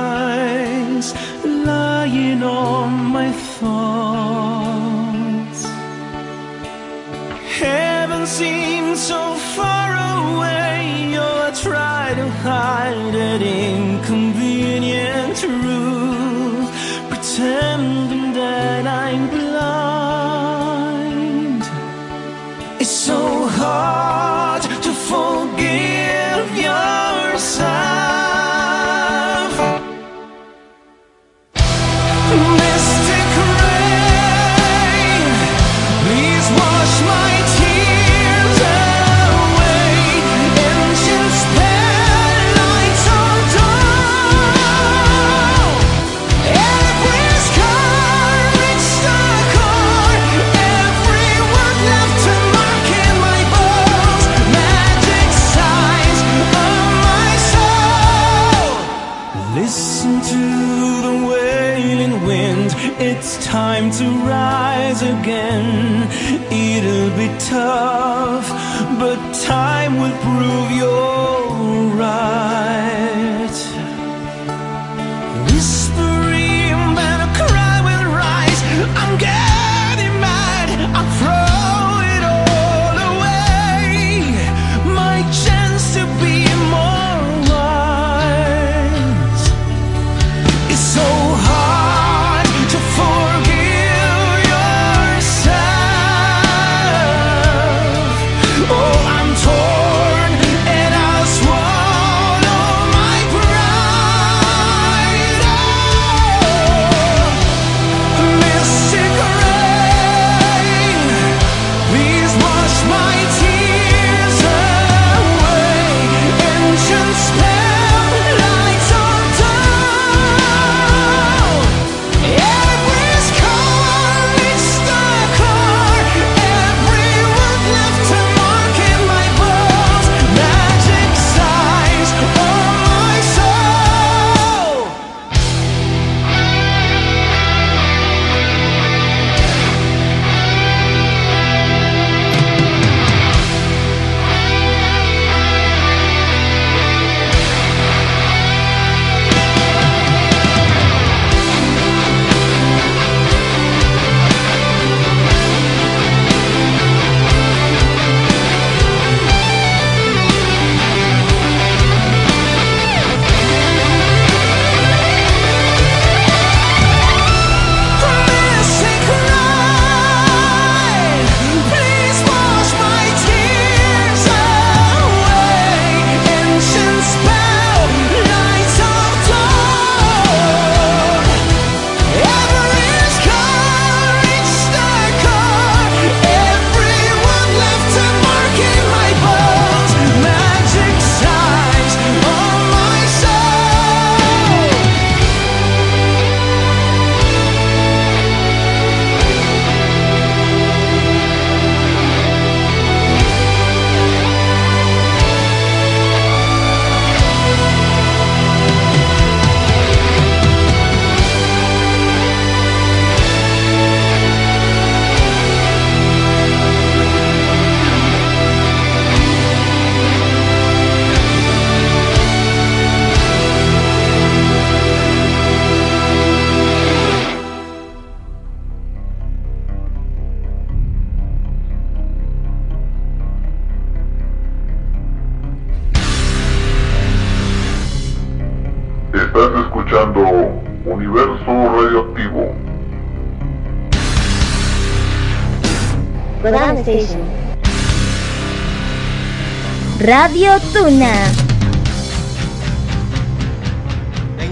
[250.09, 251.13] Radio Tuna.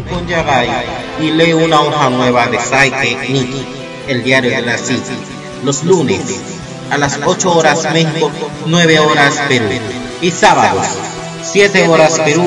[0.07, 0.69] con Yagai
[1.19, 3.65] y lee una hoja nueva de Saike Nikki,
[4.07, 5.01] el diario de la CIT,
[5.63, 6.21] los lunes
[6.91, 8.31] a las 8 horas México,
[8.67, 9.67] 9 horas Perú,
[10.21, 10.85] y sábados
[11.41, 12.45] 7 horas Perú,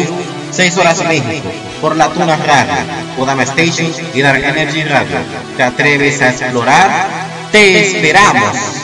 [0.52, 1.50] 6 horas México,
[1.80, 2.74] por la Tuna Radio,
[3.16, 5.16] Kodama Station y Dark Energy Radio.
[5.56, 7.08] ¿Te atreves a explorar?
[7.50, 8.79] ¡Te esperamos!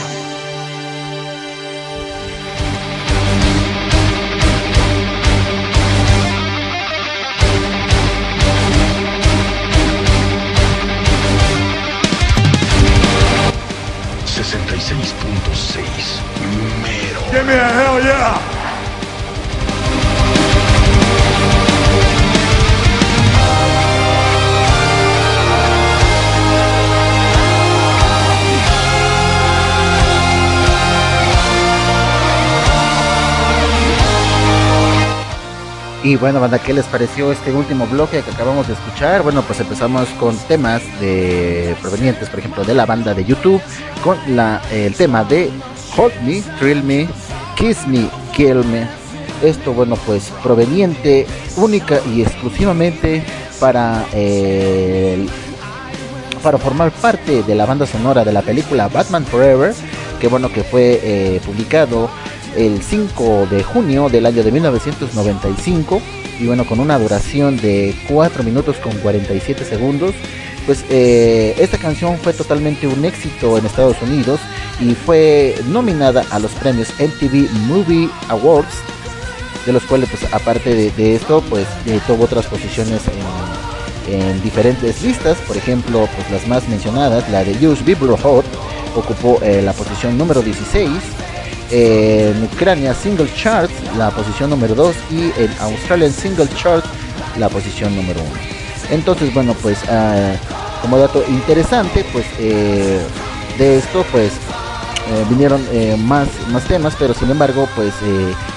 [36.06, 39.24] Y bueno, banda, ¿qué les pareció este último bloque que acabamos de escuchar?
[39.24, 43.60] Bueno, pues empezamos con temas de provenientes, por ejemplo, de la banda de YouTube,
[44.04, 45.50] con la, el tema de
[45.96, 47.08] Hold Me, Thrill Me,
[47.56, 48.86] Kiss Me, Kill Me.
[49.42, 51.26] Esto, bueno, pues proveniente
[51.56, 53.24] única y exclusivamente
[53.58, 55.26] para eh,
[56.40, 59.74] para formar parte de la banda sonora de la película Batman Forever,
[60.20, 62.08] que bueno que fue eh, publicado
[62.56, 66.00] el 5 de junio del año de 1995
[66.40, 70.14] y bueno con una duración de 4 minutos con 47 segundos.
[70.66, 74.40] Pues eh, esta canción fue totalmente un éxito en Estados Unidos
[74.80, 78.74] y fue nominada a los premios MTV Movie Awards,
[79.64, 84.42] de los cuales pues aparte de, de esto pues eh, tuvo otras posiciones en, en
[84.42, 88.44] diferentes listas, por ejemplo, pues las más mencionadas, la de Use Billboard
[88.94, 90.90] ocupó eh, la posición número 16,
[91.70, 96.84] en Ucrania Single Chart la posición número 2 y en Australian Single Chart
[97.38, 98.30] la posición número 1.
[98.90, 100.34] Entonces, bueno, pues ah,
[100.82, 103.00] como dato interesante, pues eh,
[103.58, 107.92] de esto pues eh, vinieron eh, más, más temas, pero sin embargo, pues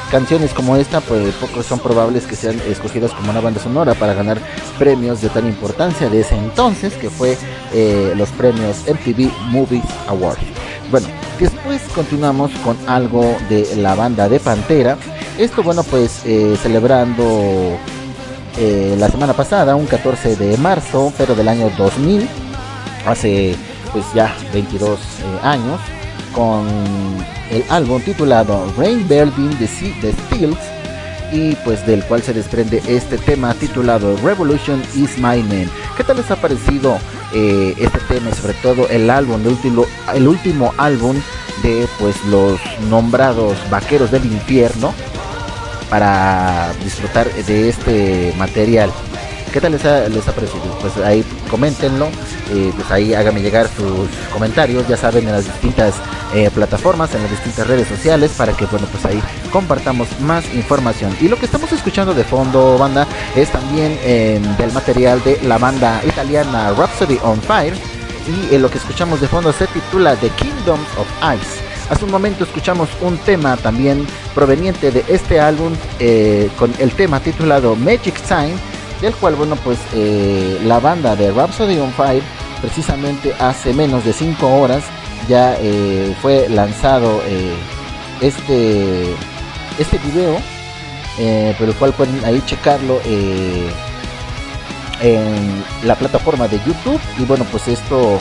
[0.09, 4.13] canciones como esta, pues pocos son probables que sean escogidas como una banda sonora para
[4.13, 4.39] ganar
[4.77, 7.37] premios de tal importancia de ese entonces, que fue
[7.73, 10.39] eh, los premios MTV Movies Award.
[10.91, 11.07] Bueno,
[11.39, 14.97] después continuamos con algo de la banda de Pantera.
[15.37, 17.77] Esto, bueno, pues eh, celebrando
[18.57, 22.27] eh, la semana pasada, un 14 de marzo, pero del año 2000,
[23.05, 23.55] hace
[23.93, 25.79] pues ya 22 eh, años,
[26.33, 26.67] con
[27.51, 30.57] el álbum titulado Rain Building the, Sea- the Steels
[31.31, 35.69] y pues del cual se desprende este tema titulado Revolution is My Name.
[35.95, 36.97] ¿Qué tal les ha parecido
[37.33, 39.85] eh, este tema y sobre todo el álbum, el último,
[40.15, 41.15] el último álbum
[41.61, 42.59] de pues los
[42.89, 44.93] nombrados vaqueros del infierno
[45.89, 48.89] para disfrutar de este material?
[49.51, 50.63] ¿Qué tal les ha, les ha parecido?
[50.79, 52.07] Pues ahí coméntenlo,
[52.51, 55.95] eh, pues ahí háganme llegar sus comentarios, ya saben, en las distintas
[56.33, 59.21] eh, plataformas, en las distintas redes sociales, para que, bueno, pues ahí
[59.51, 61.15] compartamos más información.
[61.19, 65.57] Y lo que estamos escuchando de fondo, banda, es también eh, del material de la
[65.57, 67.73] banda italiana Rhapsody on Fire.
[68.27, 71.69] Y eh, lo que escuchamos de fondo se titula The Kingdoms of Ice.
[71.89, 74.05] Hace un momento escuchamos un tema también
[74.35, 78.53] proveniente de este álbum eh, con el tema titulado Magic Sign,
[79.01, 82.23] del cual, bueno, pues eh, la banda de Rhapsody on Fire,
[82.61, 84.83] precisamente hace menos de 5 horas,
[85.27, 87.53] ya eh, fue lanzado eh,
[88.21, 89.13] este,
[89.77, 90.37] este video,
[91.57, 93.01] por el cual pueden ahí checarlo
[95.01, 96.99] en la plataforma de YouTube.
[97.17, 98.19] Y bueno, pues esto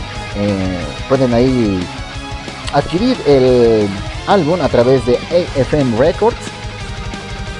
[1.09, 1.79] pueden ahí
[2.73, 3.89] adquirir el
[4.27, 5.17] álbum a través de
[5.57, 6.58] AFM Records.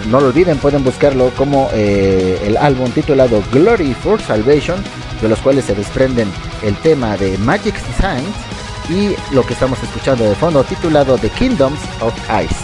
[0.07, 4.83] No lo olviden, pueden buscarlo como eh, el álbum titulado Glory for Salvation,
[5.21, 6.31] de los cuales se desprenden
[6.63, 8.35] el tema de Magic Designs
[8.89, 12.57] y lo que estamos escuchando de fondo titulado The Kingdoms of Ice.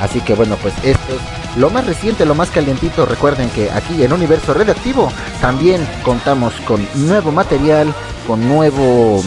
[0.00, 3.06] Así que bueno, pues esto es lo más reciente, lo más calientito.
[3.06, 7.92] Recuerden que aquí en Universo Redactivo también contamos con nuevo material,
[8.26, 9.22] con nuevo,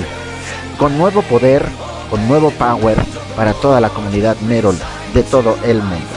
[0.77, 1.65] con nuevo poder,
[2.09, 2.97] con nuevo power
[3.35, 4.77] para toda la comunidad Merol
[5.13, 6.07] de todo el mundo.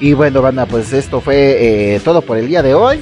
[0.00, 3.00] Y bueno, banda, pues esto fue eh, todo por el día de hoy.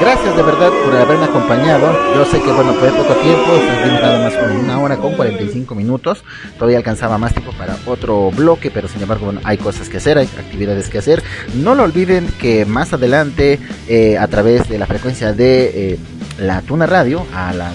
[0.00, 1.92] Gracias de verdad por haberme acompañado.
[2.14, 5.74] Yo sé que bueno, fue poco tiempo, estuvimos nada más con una hora con 45
[5.74, 6.24] minutos.
[6.58, 10.28] Todavía alcanzaba más tiempo para otro bloque, pero sin embargo, hay cosas que hacer, hay
[10.38, 11.22] actividades que hacer.
[11.54, 13.58] No lo olviden que más adelante,
[13.88, 15.98] eh, a través de la frecuencia de eh,
[16.38, 17.74] la Tuna Radio, a las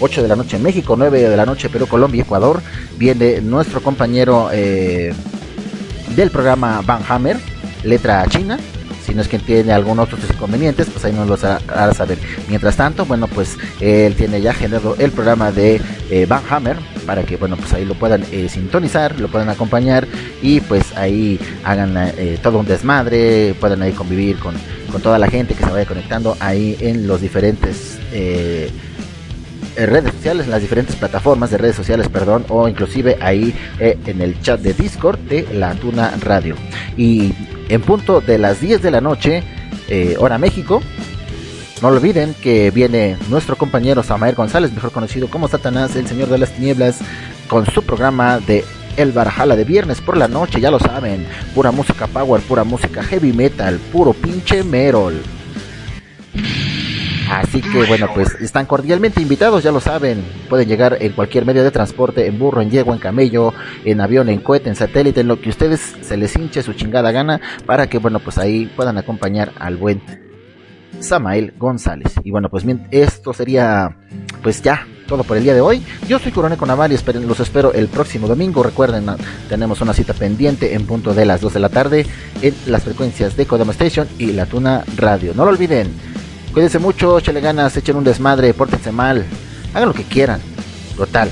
[0.00, 2.60] 8 de la noche en México, 9 de la noche Perú, Colombia, Ecuador,
[2.96, 7.36] viene nuestro compañero del programa Van Hammer,
[7.84, 8.58] letra china.
[9.04, 12.18] Si no es que tiene algún otro inconvenientes, pues ahí nos los hará saber.
[12.46, 15.80] Mientras tanto, bueno, pues él tiene ya generado el programa de
[16.10, 16.76] eh, Van Hammer
[17.06, 20.06] para que, bueno, pues ahí lo puedan eh, sintonizar, lo puedan acompañar
[20.42, 24.54] y pues ahí hagan eh, todo un desmadre, puedan ahí convivir con,
[24.92, 28.70] con toda la gente que se vaya conectando ahí en los diferentes eh,
[29.86, 34.20] redes sociales, en las diferentes plataformas de redes sociales, perdón, o inclusive ahí eh, en
[34.20, 36.56] el chat de Discord de la Tuna Radio.
[36.96, 37.32] Y
[37.68, 39.42] en punto de las 10 de la noche,
[39.88, 40.82] eh, hora México,
[41.80, 46.38] no olviden que viene nuestro compañero Samael González, mejor conocido como Satanás, el Señor de
[46.38, 46.98] las Tinieblas,
[47.48, 48.64] con su programa de
[48.96, 53.02] El Barjala de viernes por la noche, ya lo saben, pura música power, pura música
[53.02, 55.22] heavy metal, puro pinche merol.
[57.30, 60.24] Así que bueno, pues están cordialmente invitados, ya lo saben.
[60.48, 63.52] Pueden llegar en cualquier medio de transporte, en burro, en yegua, en camello,
[63.84, 67.12] en avión, en cohete, en satélite, en lo que ustedes se les hinche su chingada
[67.12, 70.00] gana para que bueno, pues ahí puedan acompañar al buen
[71.00, 72.14] Samael González.
[72.24, 73.96] Y bueno, pues esto sería
[74.42, 75.82] pues ya todo por el día de hoy.
[76.06, 78.62] Yo soy Coronel Conaval y los espero el próximo domingo.
[78.62, 79.16] Recuerden, ah,
[79.48, 82.06] tenemos una cita pendiente en punto de las 2 de la tarde
[82.42, 85.32] en las frecuencias de Kodama Station y La Tuna Radio.
[85.34, 86.17] No lo olviden.
[86.58, 89.24] Cuídense mucho, échenle ganas, echen un desmadre, pórtense mal,
[89.72, 90.40] hagan lo que quieran,
[90.96, 91.30] total.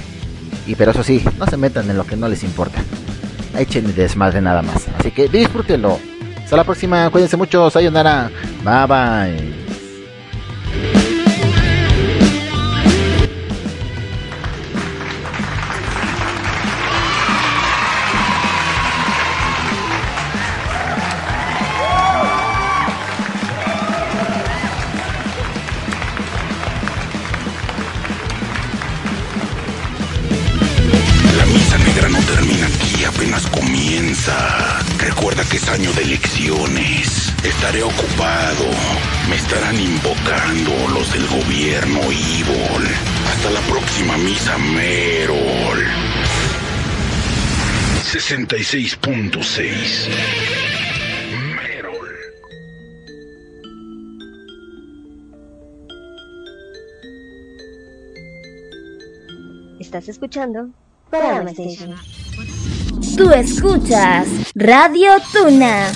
[0.68, 2.78] Y pero eso sí, no se metan en lo que no les importa.
[3.58, 4.86] Echen desmadre nada más.
[4.96, 5.98] Así que disfrútenlo.
[6.44, 8.30] Hasta la próxima, cuídense mucho, sayonara.
[8.62, 9.65] Bye bye.
[35.26, 37.34] Recuerda que es año de elecciones.
[37.42, 38.64] Estaré ocupado.
[39.28, 42.86] Me estarán invocando los del gobierno Evil.
[43.26, 45.84] Hasta la próxima misa Merol.
[48.04, 50.08] 66.6
[59.80, 60.70] Estás escuchando
[61.10, 61.96] Kodama Station.
[63.16, 65.90] Tú escuchas Radio Tuna.